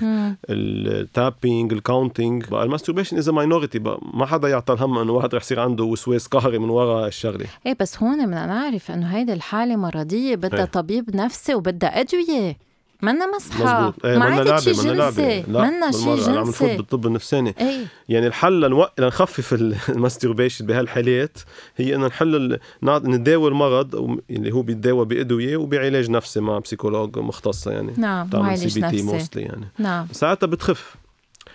[0.50, 5.12] ال tapping ال counting بقى ال masturbation اذا minority بقى ما حدا يعطى الهم إنه
[5.12, 7.46] واحد رح يصير عنده وسواس قهري من وراء الشغلة.
[7.66, 12.56] إيه بس هون بدنا نعرف إنه هيدي الحالة مرضية بدها طبيب نفسي وبدها أدوية.
[13.02, 15.44] منا مزبوط إيه ما منا شي جنسي.
[15.48, 17.54] منا شي جنسي عم نفوت بالطب النفساني.
[17.60, 19.00] إيه؟ يعني الحل لنوق...
[19.00, 19.54] لنخفف
[19.88, 21.38] ال masturbation بهالحالات
[21.76, 27.92] هي إنه نحل نداوي المرض اللي هو بيتداوى بأدوية وبعلاج نفسي مع psychologue مختصة يعني.
[27.96, 29.68] نعم معالج CBT mostly يعني.
[29.78, 30.06] نعم.
[30.12, 30.96] ساعتها بتخف.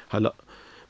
[0.09, 0.33] هلا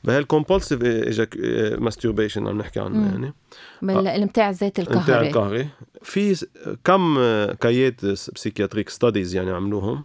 [0.04, 1.36] بهال compulsive éjac...
[1.78, 3.34] masturbation عم نحكي عنه يعني.
[3.82, 5.68] بالامتاع الذاتي القهري الامتاع القهري.
[6.02, 6.46] في
[6.84, 7.14] كم
[7.60, 10.04] cas يات psychiatric studies يعني عملوهم؟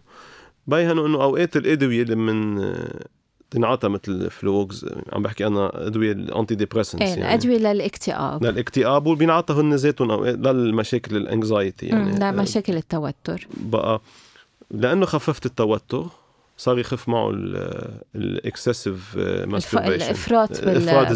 [0.68, 2.74] بينوا إنه أوقات الأدوية اللي من
[3.52, 7.34] تنعطى مثل فلوكس عم بحكي أنا أدوية ال antidepressants إيه يعني.
[7.34, 8.44] ادويه للاكتئاب.
[8.44, 12.20] للاكتئاب وبينعطى هن ذاتهم أوقات للمشاكل ال anxiety يعني.
[12.20, 13.48] لمشاكل التوتر.
[13.58, 14.02] بقى
[14.72, 16.06] لأنه خففت التوتر
[16.58, 17.32] صار يخف معه
[18.16, 21.10] ال excessive masturbation الإفراط بالامتاع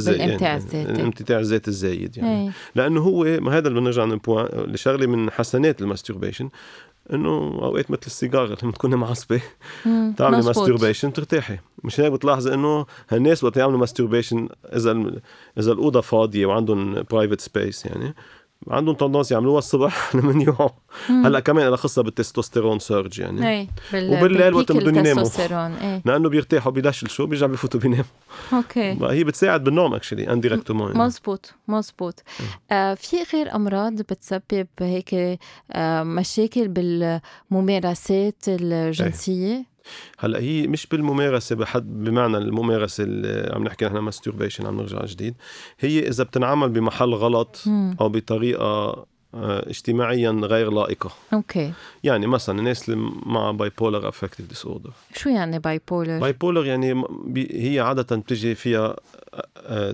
[0.55, 0.91] الذاتي.
[0.91, 2.47] الامتاع الذاتي الزايد يعني.
[2.47, 2.51] أي.
[2.75, 6.49] لأنه هو ما هذا اللي بنرجع لل point لشغلة من حسنات ال masturbation
[7.13, 7.29] إنه
[7.61, 9.41] أوقات مثل السيجارة لما تكوني معصبة.
[10.17, 11.57] تعملي masturbation ترتاحي.
[11.83, 15.11] مش هيك بتلاحظي إنه هالناس وقت يعملوا masturbation إذا
[15.59, 18.15] إذا الأوضة فاضية وعندهم private space يعني.
[18.67, 20.69] عندهم tendance يعملوها الصبح من يوم.
[21.07, 23.49] هلأ كمان لها خصها بال testosterone surge يعني.
[23.49, 24.09] اي بال...
[24.11, 25.23] وبالليل وقت بدهم يناموا.
[25.81, 26.01] إيه.
[26.05, 28.05] لأنه بيرتاحوا بيدشلشوا بيرجعوا بيفوتوا بيناموا.
[28.53, 28.97] أوكي.
[29.17, 31.03] هي بتساعد بالنوم actually indirectement يعني.
[31.03, 32.23] مزبوط مزبوط
[32.71, 35.39] آه في غير أمراض بتسبب هيك
[35.71, 39.70] آه مشاكل بالممارسات الجنسية؟
[40.19, 45.35] هلا هي مش بالممارسة بحد بمعنى الممارسة اللي عم نحكي نحن masturbation عم نرجع جديد.
[45.79, 47.63] هي إذا بتنعمل بمحل غلط
[48.01, 51.11] أو بطريقة اجتماعيا غير لائقة.
[51.33, 51.73] أوكي.
[52.03, 57.03] يعني مثلا الناس اللي مع bipolar affective disorder شو يعني باي بولر باي بولر يعني
[57.51, 58.95] هي عاده بتجي فيها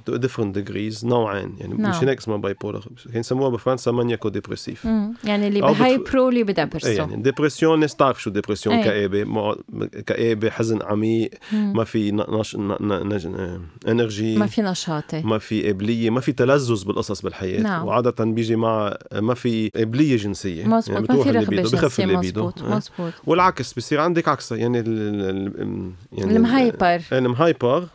[0.06, 1.91] two different degrees نوعين يعني نعم.
[1.91, 4.86] مش هيك اسمها bipolar كان يسموها بفرنسا maniaco-dépressif
[5.23, 8.84] يعني اللي ب hyper و اللي ب dépression يعني dépression الناس تعرف شو dépression إيه.
[8.84, 9.56] كآبة
[10.06, 12.56] كآبة حزن عميق ما في نش...
[12.56, 12.78] ن...
[12.82, 13.62] ن...
[13.88, 17.62] energy ما في نشاطي ما في قابلية ما في تلذذ بالقصص بالحياة.
[17.62, 17.88] نعم.
[17.88, 18.97] وعادة بيجي مع
[19.28, 20.66] ما في قابلية جنسية.
[20.66, 25.92] مزبوط يعني ما في رغبة جنسية مزبوط مزبوط والعكس بصير عندك عكسها يعني ال...
[26.12, 27.88] يعني ال hyper ال hyper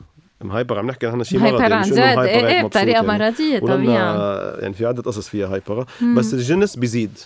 [0.45, 3.07] hyper عم نحكي نحن شيء مرضي hyper عن جد؟ إيه إيه بطريقة يعني.
[3.07, 5.87] مرضية طبيعي يعني في عدة قصص فيها hyper.
[6.17, 7.19] بس الجنس بيزيد.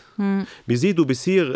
[0.68, 1.52] بيزيد وبيصير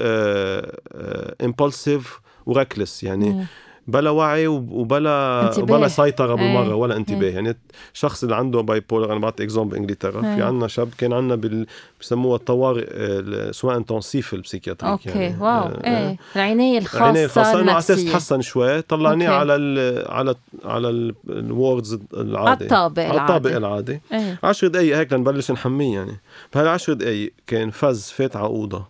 [1.44, 3.44] impulsive و reckless يعني مم.
[3.88, 5.62] بلا وعي وبلا انتباه.
[5.62, 6.74] وبلا سيطرة بالمرة إيه.
[6.74, 7.34] ولا انتباه إيه.
[7.34, 7.56] يعني
[7.94, 10.36] الشخص اللي عنده bipolar أنا بعطي example بانجلترا إيه.
[10.36, 11.66] في عندنا شاب كان عندنا بال
[12.00, 15.36] بسموها الطوارئ سواء intensive ال psychiatric okay يعني.
[15.40, 15.80] wow آه.
[15.84, 21.12] إيه العناية الخاصه العناية الخاصة إنه على أساس تحسن شوي طلعناه على ال على على
[21.28, 24.00] ال wards العادي على الطابق على الطابق العادي
[24.42, 24.72] 10 إيه.
[24.72, 26.20] دقائق هيك لنبلش نحميه يعني
[26.56, 28.84] بهال10 دقائق كان فز فات على اوضه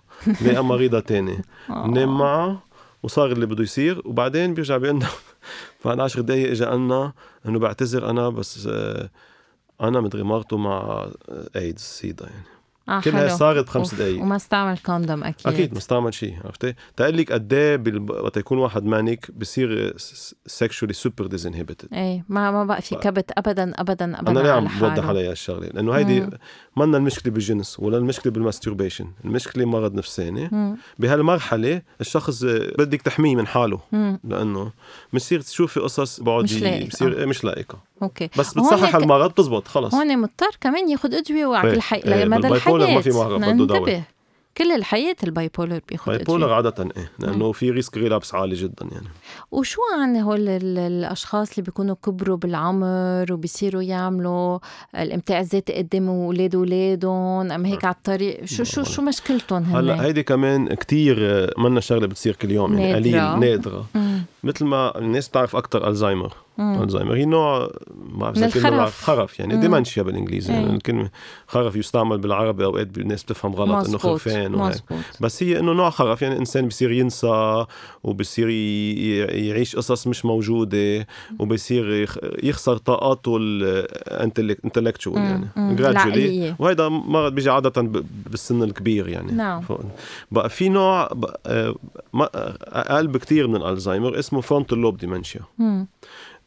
[0.46, 2.69] لقى مريضه تاني نام معها
[3.02, 4.02] وصار اللي بده يصير.
[4.04, 5.08] وبعدين بيرجع بيقول لنا
[5.84, 7.12] بعد 10 دقائق اجى قالنا
[7.46, 8.66] إنه بعتذر أنا بس
[9.80, 11.08] أنا مدري مرته مع
[11.56, 12.59] AIDS SIDA يعني.
[12.90, 15.46] آه كلها صارت بخمس دقائق وما استعمل condom أكيد.
[15.46, 19.94] أكيد ما استعمل شيء عرفتي؟ تقول لك قد إيه وقت يكون واحد manic بصير
[20.46, 24.68] sexually super disinhibited إيه ما ما بقى في كبت ابدا ابدا ابدا أنا ليه عم
[24.80, 26.26] بوضح عليها الشغلة؟ لأنه هيدي
[26.76, 30.76] منا المشكلة بالجنس ولا المشكلة بال masturbation، المشكلة مرض نفساني.
[30.98, 32.44] بهالمرحلة الشخص
[32.78, 34.20] بدك تحميه من حاله مم.
[34.24, 34.72] لأنه
[35.12, 36.54] بصير تشوفي قصص بعد مش.
[36.88, 37.78] بصير مش لائقة.
[38.02, 38.30] okay.
[38.38, 39.94] بس بتصحح المرض بتزبط خلص.
[39.94, 42.00] هون مضطر كمان ياخذ ادويه وعلى الحي...
[42.04, 44.02] لمدى الحياة ما في مهرب بده دواء.
[44.56, 49.06] كل الحياة ال bipolar بياخد bipolar عادة إيه لأنه في risk relapse عالي جدا يعني.
[49.50, 54.58] وشو عن هول الأشخاص اللي بيكونوا كبروا بالعمر وبيصيروا يعملوا
[54.94, 60.02] الإمتاع الذاتي قدام أولاد أولادهم؟ أم هيك على الطريق؟ شو شو شو مشكلتهم هن؟ هلأ
[60.02, 63.86] هيدي كمان كتير منا شغلة بتصير كل يوم يعني قليل نادرة.
[64.44, 67.70] مثل ما الناس بتعرف أكثر ألزايمر الزهايمر هي نوع
[68.12, 69.02] ما بعرف الخرف.
[69.04, 70.52] خرف يعني ديمنشيا بالإنجليزي.
[70.52, 71.10] يعني الكلمة
[71.46, 74.72] خرف يستعمل بالعربي اوقات الناس بتفهم غلط إنه خرفان
[75.20, 77.64] بس هي إنه نوع خرف يعني الانسان بصير ينسى
[78.04, 81.06] وبصير يعيش قصص مش موجودة
[81.38, 82.08] وبصير
[82.42, 85.74] يخسر طاقاته الانتلكتشوال يعني.
[85.74, 87.82] جرادولي وهذا مرض بيجي عادة
[88.26, 89.32] بالسن الكبير يعني.
[89.32, 89.62] نعم.
[90.30, 91.74] بقى في نوع بقى
[92.64, 95.40] أقل بكثير من الالزهايمر اسمه frontal lobe dementia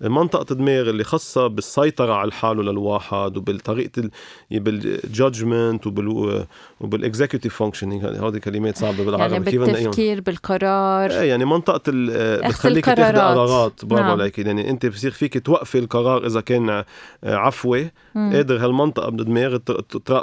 [0.03, 4.09] منطقة الدماغ اللي خاصة بالسيطرة على الحال للواحد وبالطريقة
[4.51, 6.45] بال judgment وبال
[6.79, 11.11] وبال executive functioning هذه كلمات صعبة بالعربي يعني بالتفكير بالقرار.
[11.11, 14.11] إيه يعني منطقة بتخليك تاخذ قرارات برافو نعم.
[14.11, 14.39] عليك.
[14.39, 16.83] يعني أنت بصير فيك توقفي القرار إذا كان
[17.23, 18.33] عفوي مم.
[18.33, 19.57] قادر هالمنطقة بالدماغ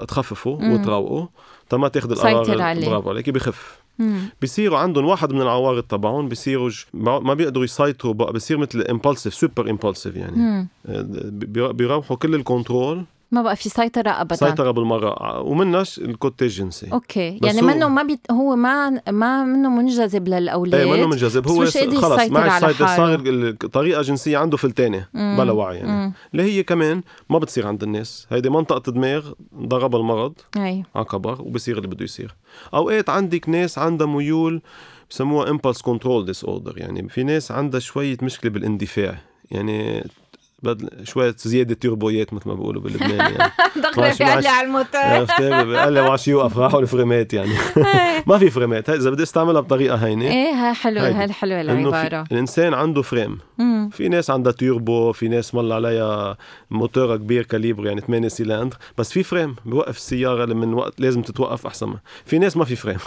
[0.09, 1.29] تخففه وتروقه
[1.69, 3.80] تما تاخذ القرار برافو عليك بخف.
[4.43, 9.71] بصيروا عندهم واحد من العوارض تبعهم بصيروا ما بيقدروا يسيطروا بقى بصير مثل impulsive super
[9.71, 10.69] impulsive يعني.
[10.87, 11.07] آه،
[11.73, 14.37] بيروحوا كل ال control ما بقى في سيطرة أبدا.
[14.37, 15.41] سيطرة بالمرة.
[15.41, 20.81] ومنش ال côté الجنسي okay يعني منه ما بي هو ما ما منه منجذب للأولاد.
[20.81, 21.49] إيه منه منجذب.
[21.49, 21.77] هو خلص
[22.31, 25.91] ما سيطر صار الطريقة جنسية عنده فلتانة بلا وعي يعني.
[25.91, 26.13] مم.
[26.33, 28.27] اللي هي كمان ما بتصير عند الناس.
[28.31, 30.85] هيدي منطقة الدماغ ضرب المرض أي.
[30.95, 32.35] على كبر وبصير اللي بده يصير.
[32.75, 34.63] أوقات عندك ناس عندها ميول
[35.11, 39.19] بسموها impulse control disorder يعني في ناس عندها شوية مشكلة بالاندفاع.
[39.51, 40.05] يعني
[40.63, 43.53] بدل شوية زيادة تيربويات مثل ما بيقولوا بلبنان يعني.
[43.85, 47.53] دخل في لي على الموتور قال لي معش يوقف؟ راحوا الفرامات يعني.
[48.27, 48.91] ما في فريمات.
[48.91, 50.25] إذا بدي أستعملها بطريقة هينة.
[50.25, 53.39] إيه ها حلوة هاي حلوة العبارة الإنسان عنده فريم.
[53.93, 56.37] في ناس عندها تيربو في ناس مل عليها
[56.71, 58.77] موتور كبير calibre يعني 8 سيلندر.
[58.99, 61.95] بس في فريم بوقف السيارة من وقت لازم تتوقف احسن
[62.27, 62.99] في ناس ما في فريم.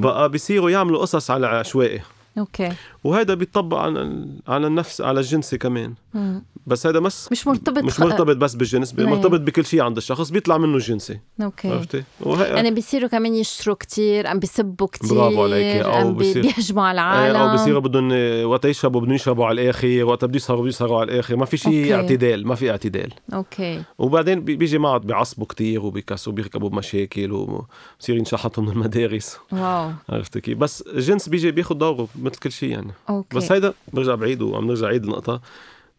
[0.00, 2.00] بقى بيصيروا يعملوا قصص على عشوائي.
[2.38, 2.72] okay.
[3.04, 5.94] وهذا بيطبق على على النفس على الجنسي كمان.
[6.14, 6.42] مم.
[6.66, 10.58] بس هذا بس مش مرتبط مش مرتبط بس بالجنس مرتبط بكل شيء عند الشخص بيطلع
[10.58, 11.20] منه جنسي.
[11.42, 11.68] okay.
[11.68, 12.44] عرفتي؟ وهي...
[12.44, 16.42] يعني بيصيروا كمان يشتروا كثير عم بيسبوا كثير برافو عليك أو بيصير...
[16.42, 18.12] بيهجموا على العالم أو بيصيروا بدهم
[18.50, 21.36] وقت يشربوا بدهم يشربوا على الآخر وقت بده يسهروا بيسهروا على الآخر.
[21.36, 23.12] ما في شيء اعتدال ما في اعتدال.
[23.34, 23.82] okay.
[23.98, 29.36] وبعدين بيجي معه بيعصبوا كثير وبيكسروا بيركبوا بمشاكل وبصير ينشحطوا من المدارس.
[29.52, 29.90] wow.
[30.08, 32.89] عرفتي كيف؟ بس الجنس بيجي بياخذ دوره مثل كل شيء يعني.
[33.08, 33.36] okay.
[33.36, 35.40] بس هيدا برجع بعيد وعم نرجع عيد النقطة.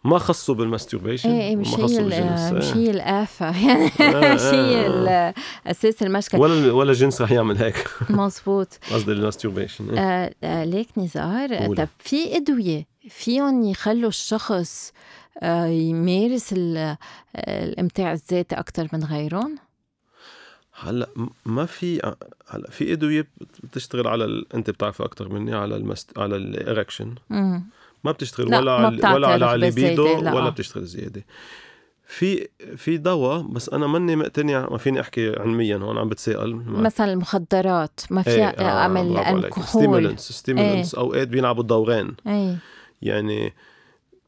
[0.03, 3.67] ما خصوا بال masturbation إيه إيه مش هي مش هي الآفة.
[3.67, 3.85] يعني
[4.35, 5.33] مش هي
[5.67, 6.41] أساس المشكلة.
[6.41, 7.87] ولا ولا جنس رح يعمل هيك.
[8.09, 11.75] مزبوط قصدي ال masturbation آه آه ليك نزار.
[11.75, 14.93] طب في أدوية فيهم يخلوا الشخص
[15.43, 16.53] آه يمارس
[17.47, 19.55] الامتاع الذاتي أكثر من غيرهم؟
[20.81, 21.09] هلأ
[21.45, 22.13] ما في
[22.49, 23.27] هلأ في ادويه
[23.63, 24.53] بتشتغل على ال...
[24.53, 26.17] أنت بتعرف أكثر مني على ال mast...
[26.19, 27.15] على ال erection
[28.03, 31.25] ما بتشتغل ولا على ولا على الليبيدو ولا بتشتغل زيادة.
[32.05, 37.13] في في دواء بس أنا ماني مقتنع ما فيني أحكي علميا هون عم بتسائل مثلا
[37.13, 39.65] المخدرات ما فيها إيه أعمل آه الكحول.
[39.65, 41.01] stimulants stimulants إيه.
[41.01, 42.57] اوقات بيلعبوا الدوران إيه.
[43.01, 43.53] يعني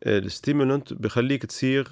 [0.05, 1.87] ال stimulant بخليك تصير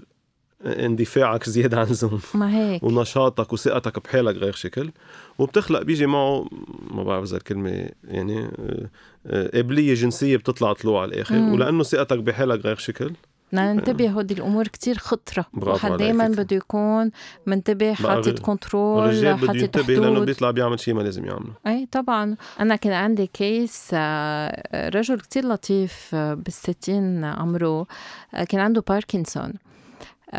[0.65, 2.21] اندفاعك زيادة عن اللزوم.
[2.33, 2.83] ما هيك.
[2.83, 4.91] ونشاطك وثقتك بحالك غير شكل.
[5.39, 6.45] وبتخلق بيجي معه
[6.91, 8.89] ما بعرف إذا الكلمة يعني آه،
[9.27, 11.35] آه، قابلية جنسية بتطلع طلوع على الآخر.
[11.35, 11.53] مم.
[11.53, 13.11] ولأنه ثقتك بحالك غير شكل.
[13.51, 15.45] بدنا ننتبه هودي الأمور كتير خطرة.
[15.53, 17.11] واحد دائما بده يكون
[17.45, 21.53] منتبه حاطط control الرجال بده ينتبه لأنه بيطلع بيعمل شيء ما لازم يعمله.
[21.67, 22.35] أي طبعا.
[22.59, 27.87] أنا كان عندي case آه، رجل كتير لطيف بالستين عمره
[28.49, 29.53] كان عنده باركنسون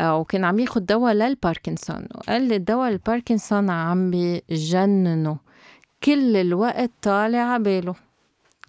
[0.01, 5.37] وكان عم ياخد دواء للباركنسون وقال لي دواء الباركنسون عم بجننه
[6.03, 7.95] كل الوقت طالع عباله.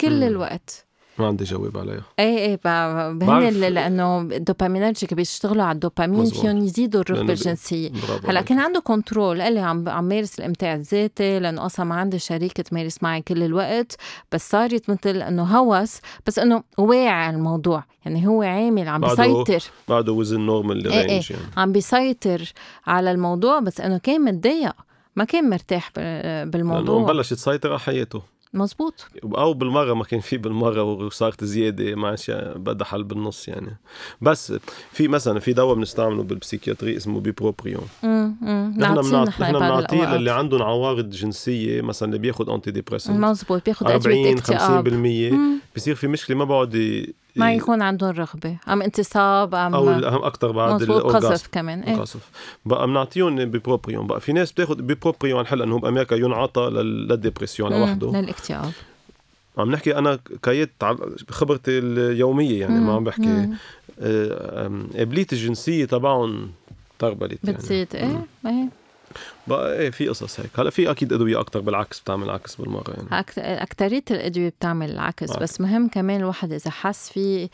[0.00, 0.22] كل.
[0.22, 0.86] الوقت.
[1.18, 2.02] ما عندي جواب عليها.
[2.18, 2.60] إيه إيه
[3.22, 7.90] هن لأنه ال dopaminergic بيشتغلوا على الدوبامين فيهم يزيدوا الرغبه الجنسيه
[8.28, 12.18] هلأ كان عنده control قال لي عم عم مارس الإمتاع الذاتي لأنه أصلا ما عندي
[12.18, 13.96] شريكة تمارس معي كل الوقت.
[14.32, 17.84] بس صارت مثل إنه هوس بس إنه واعي الموضوع.
[18.04, 19.70] يعني هو عامل عم بيسيطر.
[19.88, 21.22] بعده وزن normal إيه إيه.
[21.30, 21.42] يعني.
[21.56, 22.52] عم بيسيطر
[22.86, 24.74] على الموضوع بس إنه كان متضايق.
[25.16, 25.90] ما كان مرتاح
[26.44, 26.96] بالموضوع.
[26.96, 28.22] لأنه بلش يسيطر على حياته.
[28.54, 29.06] مزبوط.
[29.24, 33.76] أو بالمرة ما كان في بالمرة وصارت زيادة ما عادش بدها حل بالنص يعني.
[34.20, 34.52] بس
[34.92, 37.86] في مثلا في دواء بنستعمله بال psychiatry اسمه bupropion.
[38.78, 45.63] نحن نحن بنعطيه للي عندهم عوارض جنسية مثلا اللي بياخذ antidepressant مزبوط بياخذ 40 50%
[45.76, 47.06] بصير في مشكلة ما بقعد
[47.36, 48.56] ما يكون عندهم رغبة.
[48.68, 51.96] ام انتصاب ام أو الاهم أكثر بعد قصف كمان إيه.
[51.96, 52.30] قصف
[52.64, 54.06] بقى بنعطيهم bupropion.
[54.06, 58.20] بقى في ناس بتاخذ bupropion هلأ إنه بامريكا ينعطى لل depression لوحده.
[58.20, 58.72] للاكتئاب.
[59.58, 60.70] عم نحكي أنا كيف
[61.30, 63.48] خبرتي اليومية يعني ما عم بحكي.
[64.98, 66.50] قبليه الجنسية تبعهم
[66.98, 67.56] tripled يعني.
[67.56, 68.68] بتزيد إيه إيه.
[69.46, 70.50] بقى إيه في قصص هيك.
[70.58, 73.24] هلا في أكيد أدوية أكثر بالعكس بتعمل عكس بالمرة يعني.
[73.62, 75.38] اكثريه الأدوية بتعمل العكس آه.
[75.38, 77.48] بس مهم كمان الواحد إذا حس في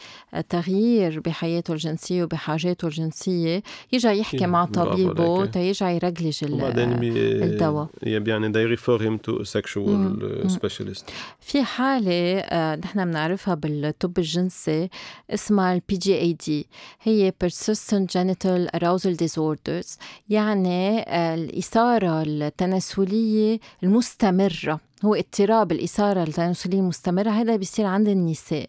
[0.48, 3.62] تغيير بحياته الجنسية وبحاجاته الجنسية
[3.92, 7.88] يرجع يحكي مع طبيبه تيرجع يرجلج الدواء.
[8.02, 11.04] يعني they refer him to a sexual specialist.
[11.40, 14.88] في حالة آه، نحن بنعرفها بالطب الجنسي
[15.30, 16.66] اسمها ال PGAD
[17.02, 21.34] هي persistent genital arousal disorders يعني آه،
[21.80, 24.80] الإثارة التناسلية المستمرة.
[25.04, 28.68] هو اضطراب الإثارة التناسلية المستمرة هذا بيصير عند النساء.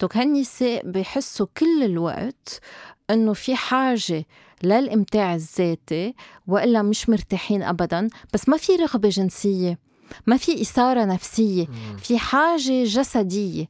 [0.00, 2.60] دوك هالنساء بحسوا كل الوقت
[3.10, 4.26] إنه في حاجة
[4.62, 6.14] للإمتاع الذاتي
[6.46, 8.08] وإلا مش مرتاحين أبدا.
[8.34, 9.78] بس ما في رغبة جنسية
[10.26, 11.66] ما في إثارة نفسية
[11.98, 13.66] في حاجة جسدية.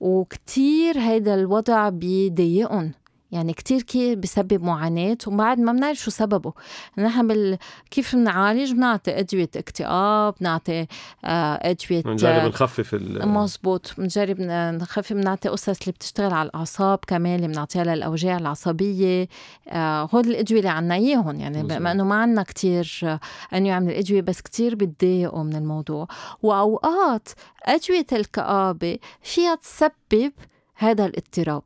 [0.00, 2.92] وكتير هيدا الوضع بيضايقهم.
[3.32, 6.52] يعني كتير كتير بسبب معاناة وبعد ما بنعرف شو سببه.
[6.98, 7.58] نحن بال...
[7.90, 10.86] كيف بنعالج؟ بنعطي أدوية اكتئاب بنعطي
[11.24, 13.28] آه، أدوية بنجرب نخفف ال...
[13.28, 19.28] مزبوط بنجرب نخفف بنعطي قصص اللي بتشتغل على الأعصاب كمان اللي بنعطيها للأوجاع العصبية.
[19.68, 23.18] آه هول الأدوية اللي عنا إياهم يعني بما إنه ما عنا كتير
[23.54, 26.08] أنواع من الأدوية بس كتير بتضايقوا من الموضوع.
[26.42, 27.28] وأوقات
[27.64, 30.32] أدوية الكآبة فيها تسبب
[30.74, 31.62] هذا الاضطراب.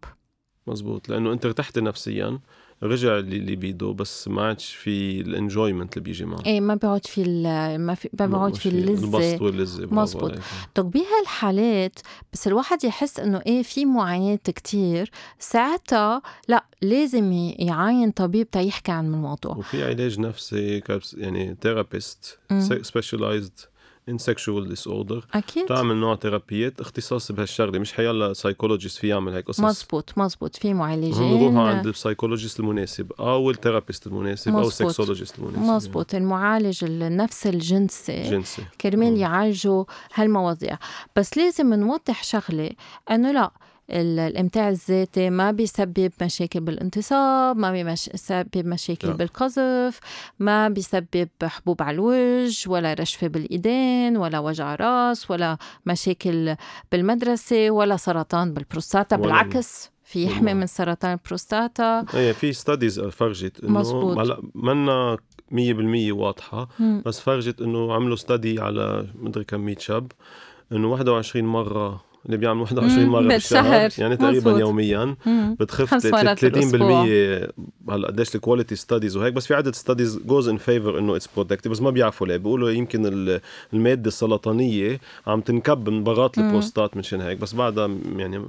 [0.67, 1.09] مزبوط.
[1.09, 2.39] لأنه أنت ارتحت نفسيا
[2.83, 6.43] رجع اللي بيده بس ما عادش في الإنجويمنت اللي بيجي معه.
[6.47, 7.23] إيه ما بيقعد في
[7.79, 10.33] ما في ما بيقعد في اللذه البسط واللذه مزبوط
[10.75, 11.99] طب بهالحالات
[12.33, 19.07] بس الواحد يحس إنه إيه في معاناة كتير ساعتها لا لازم يعاين طبيب تيحكي عن
[19.07, 19.57] الموضوع.
[19.57, 20.83] وفي علاج نفسي
[21.17, 22.39] يعني therapist
[22.83, 23.53] specialized
[24.09, 27.79] in sexual disorder أكيد بتعمل نوع ثيرابيات اختصاصي بهالشغلة.
[27.79, 29.61] مش حيلا psychologist في يعمل هيك قصص.
[29.61, 30.57] مزبوط مزبوط.
[30.57, 31.39] في معالجين.
[31.39, 34.63] بروحوا عند ال psychologist المناسب أو ال therapist المناسب مزبوط.
[34.63, 35.61] أو ال sexologist المناسب.
[35.63, 36.13] مزبوط.
[36.13, 36.25] يعني.
[36.25, 38.23] المعالج النفس الجنسي.
[38.23, 38.63] جنسي.
[38.81, 39.85] كرمال يعالجوا
[40.15, 40.79] هالمواضيع.
[41.17, 42.71] بس لازم نوضح شغلة
[43.11, 43.51] إنه لا
[43.91, 49.15] الإمتاع الذاتي ما بيسبب مشاكل بالانتصاب ما بيسبب مشاكل لا.
[49.15, 50.01] بالقذف
[50.39, 56.57] ما بيسبب حبوب على الوجه ولا رجفة بالإيدين ولا وجع راس ولا مشاكل
[56.93, 64.23] بالمدرسة ولا سرطان بالبروستاتا بالعكس في يحمي من سرطان البروستاتا إيه في studies فرجت إنه
[64.23, 65.17] هلا منا
[65.53, 67.03] 100% واضحة مم.
[67.07, 70.13] بس فرجت إنه عملوا study على مدري كم 100 شاب
[70.73, 74.61] إنه 21 مرة اللي بيعمل 21 مرة بالشهر يعني تقريبا مزبوط.
[74.61, 75.17] يوميا.
[75.61, 76.05] بتخف 30%
[77.91, 81.29] هلا قديش ال quality studies وهيك بس في عدد studies goes in favor إنه it's
[81.37, 82.37] protective بس ما بيعرفوا ليه.
[82.37, 83.39] بيقولوا يمكن
[83.73, 88.43] المادة السرطانية عم تنكب من بغاط البروستات مشان هيك بس بعدها يعني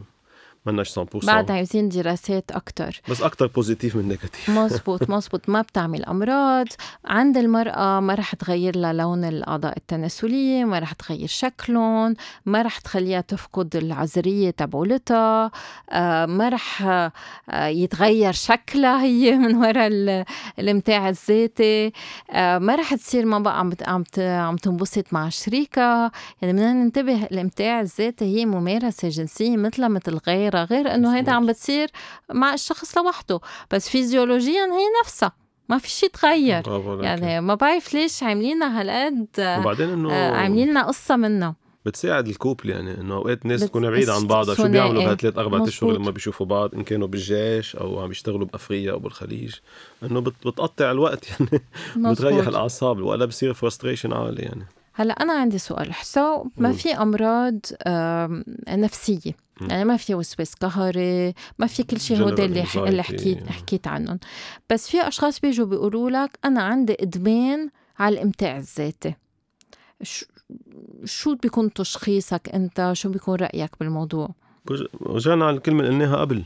[0.68, 3.02] مناش 100% بعد عايزين دراسات أكتر.
[3.10, 6.68] بس أكتر positive من negative مزبوط مزبوط ما بتعمل أمراض.
[7.06, 12.16] عند المرأة ما رح تغير لها لون الأعضاء التناسلية ما رح تغير شكلهم
[12.46, 15.52] ما رح تخليها تفقد العذرية تبعولتها
[15.90, 17.12] آه، ما رح آه،
[17.68, 19.88] يتغير شكلها هي من وراء
[20.60, 21.92] الامتاع الذاتي
[22.32, 26.12] آه، ما رح تصير ما بقى عم عم عم تنبسط مع شريكها.
[26.42, 31.46] يعني بدنا ننتبه الامتاع الذاتي هي ممارسة جنسية مثلها مثل غيرها غير إنه هيدا عم
[31.46, 31.90] بتصير
[32.34, 33.40] مع الشخص لوحده.
[33.72, 35.32] بس فيزيولوجيا هي نفسها
[35.70, 36.64] ما في شيء تغير.
[37.04, 39.28] يعني ما بعرف ليش عاملين هالقد
[39.60, 41.56] وبعدين إنه آه، عاملين لنا قصة منها.
[41.86, 45.92] بتساعد الكوبل يعني إنه أوقات الناس تكون بعيدة عن بعضها شو بيعملوا بهالثلاث أربع أشهر
[45.92, 49.56] لما بيشوفوا بعض إن كانوا بالجيش أو عم يشتغلوا بأفريقيا أو بالخليج.
[50.04, 54.66] إنه بتقطع الوقت يعني بتريح الأعصاب ولا بصير فرستريشن عالي يعني.
[54.94, 55.94] هلأ أنا عندي سؤال.
[55.94, 57.60] حسو ما في أمراض
[58.70, 63.88] نفسية؟ يعني ما في وسواس قهري ما في كل شيء هودي اللي اللي حكيت حكيت
[63.88, 64.20] عنهم.
[64.70, 69.16] بس في أشخاص بيجوا بيقولوا لك أنا عندي إدمان على الإمتاع الذاتي.
[71.06, 74.30] شو بيكون تشخيصك أنت؟ شو بيكون رأيك بالموضوع؟
[75.02, 76.44] رجعنا على الكلمة اللي قلناها قبل.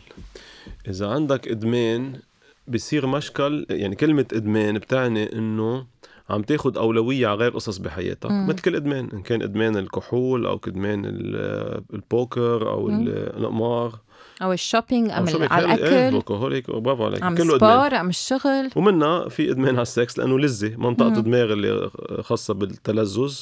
[0.88, 2.20] إذا عندك إدمان
[2.68, 5.86] بصير مشكل يعني كلمة إدمان بتعني إنه
[6.30, 8.48] عم تاخد أولوية على غير قصص بحياتك مم.
[8.48, 14.00] مثل كل إدمان إن كان إدمان الكحول أو إدمان ال- البوكر أو القمار.
[14.42, 16.18] أو ال shopping أم أو على إيه، الأكل.
[16.18, 17.24] الكحوليك برافو عليك.
[17.24, 18.70] عم كله سبور عم الشغل.
[18.76, 20.76] ومنها في إدمان على السكس لأنه لذة.
[20.78, 21.08] منطقة.
[21.08, 21.90] الدماغ اللي
[22.22, 23.40] خاصة بالتلذذ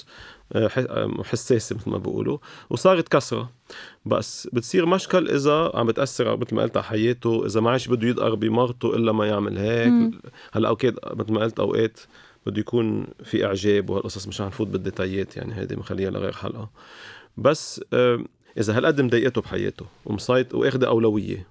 [0.54, 2.38] آه، آه، حساسة مثل ما بيقولوا.
[2.70, 3.50] وصارت كسرة.
[4.06, 8.08] بس بتصير مشكل إذا عم بتأثر مثل ما قلت على حياته إذا ما عادش بده
[8.08, 10.12] يدقر بمرته إلا ما يعمل هيك.
[10.52, 12.00] هلأ أوكي مثل ما قلت أوقات
[12.46, 16.70] بده يكون في إعجاب وهالقصص مش رح نفوت بالديتايات يعني هيدي مخليها لغير حلقة.
[17.38, 17.82] بس
[18.58, 21.48] إذا هالقد مضايقته بحياته ومسيط واخده أولوية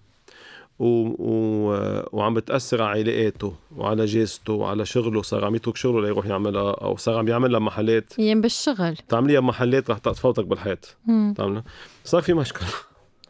[0.78, 0.84] و...
[1.18, 1.70] و...
[2.12, 6.96] وعم بتأثر على علاقاته وعلى جازته وعلى شغله صار عم يترك شغله ليروح يعملها أو
[6.96, 8.18] صار عم يعملها محلات.
[8.18, 8.96] يم بالشغل.
[9.08, 10.96] تعمليها بمحلات رح تفوتك بالحيط.
[11.36, 11.64] تعملها.
[12.04, 12.68] صار في مشكلة.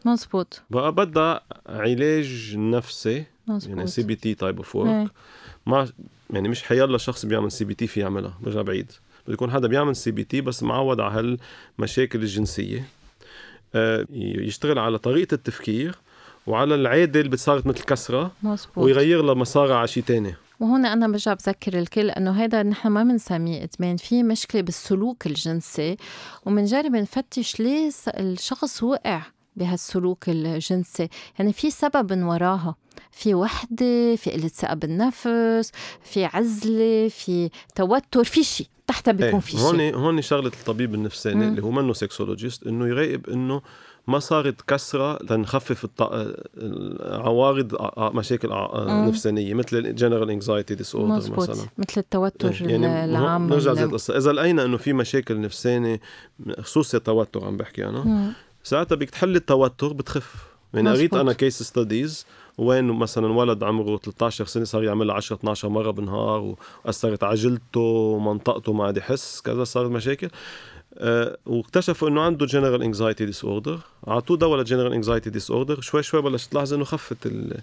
[0.04, 0.62] مزبوط.
[0.70, 3.84] بقى بدها علاج نفسي يعني مزبوط.
[3.84, 4.76] CBT type of.
[4.76, 5.10] work
[5.68, 5.88] ما
[6.30, 8.92] يعني مش حيلا شخص بيعمل CBT في يعملها برجع بعيد.
[9.24, 11.38] بده يكون حدا بيعمل CBT بس معود على
[11.78, 12.84] هالمشاكل الجنسية.
[13.74, 15.94] آه، يشتغل على طريقة التفكير
[16.46, 20.34] وعلى العادة اللي صارت مثل كسرة مزبوط ويغير لها مسارها على شيء تاني.
[20.60, 25.96] وهون أنا برجع بذكر الكل إنه هذا نحن ما بنسميه إدمان في مشكلة بالسلوك الجنسي
[26.46, 29.22] وبنجرب نفتش ليه الشخص وقع
[29.56, 31.08] بهالسلوك الجنسي.
[31.38, 32.74] يعني في سبب من وراها.
[33.12, 39.40] في وحدة في قلة ثقة بالنفس في عزلة في توتر في شيء تحتها بيكون إيه،
[39.40, 41.48] في هون شيء هون شغلة الطبيب النفساني مم.
[41.50, 43.62] اللي هو منه سكسولوجيست إنه يراقب إنه
[44.06, 46.02] ما صارت كسرة لنخفف الط...
[47.02, 48.48] عوارض مشاكل.
[49.08, 54.16] نفسانية مثل ال general anxiety disorder مثلا مثل التوتر إيه، يعني العام نرجع زي القصة
[54.16, 56.00] إذا لقينا إنه في مشاكل نفسانية
[56.60, 58.32] خصوصي التوتر عم بحكي أنا مم.
[58.62, 60.34] ساعتها بدك تحل التوتر بتخف
[60.74, 61.14] يعني قريت.
[61.14, 62.26] أنا case studies
[62.58, 66.54] وين مثلا ولد عمره 13 سنة صار يعملها 10 12 مرة بالنهار
[66.84, 70.28] وأثرت على جلدته ومنطقته ما عاد يحس كذا صارت مشاكل.
[70.94, 73.78] أه واكتشفوا إنه عنده general anxiety disorder
[74.08, 77.60] أعطوه دواء لل general anxiety disorder شوي شوي بلشت تلاحظ إنه خفت ال-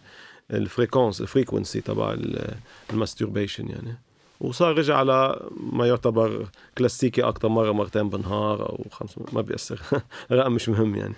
[0.51, 2.53] frequence ال frequency تبع ال-
[2.93, 3.97] masturbation يعني.
[4.41, 5.39] وصار رجع على
[5.71, 9.79] ما يعتبر كلاسيكي أكثر مرة مرتين بالنهار أو خمس ما بيأثر.
[10.31, 11.13] رقم مش مهم يعني.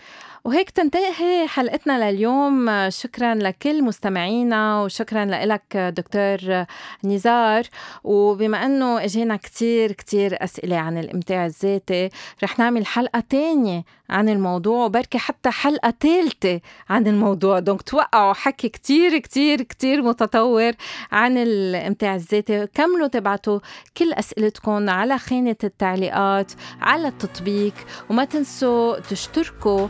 [0.47, 2.89] وهيك تنتهي حلقتنا لليوم.
[2.89, 6.65] شكرا لكل مستمعينا وشكرا لك دكتور
[7.03, 7.63] نزار.
[8.03, 12.09] وبما إنه إجينا كتير كتير أسئلة عن الإمتاع الذاتي
[12.43, 17.59] رح نعمل حلقة تانية عن الموضوع وبركي حتى حلقة ثالثه عن الموضوع.
[17.59, 20.71] دونك توقعوا حكي كتير كتير كتير متطور
[21.11, 22.67] عن الإمتاع الذاتي.
[22.67, 23.59] كملوا تبعتوا
[23.97, 27.73] كل أسئلتكم على خانة التعليقات على التطبيق.
[28.09, 29.87] وما تنسوا تشتركوا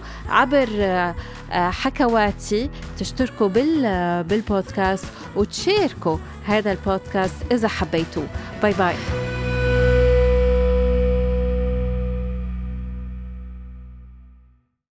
[0.48, 0.68] عبر
[1.52, 2.70] آه، حكواتي
[3.00, 8.28] تشتركوا بال بالبودكاست وتشاركوا هذا البودكاست إذا حبيتوه.
[8.62, 9.37] باي باي.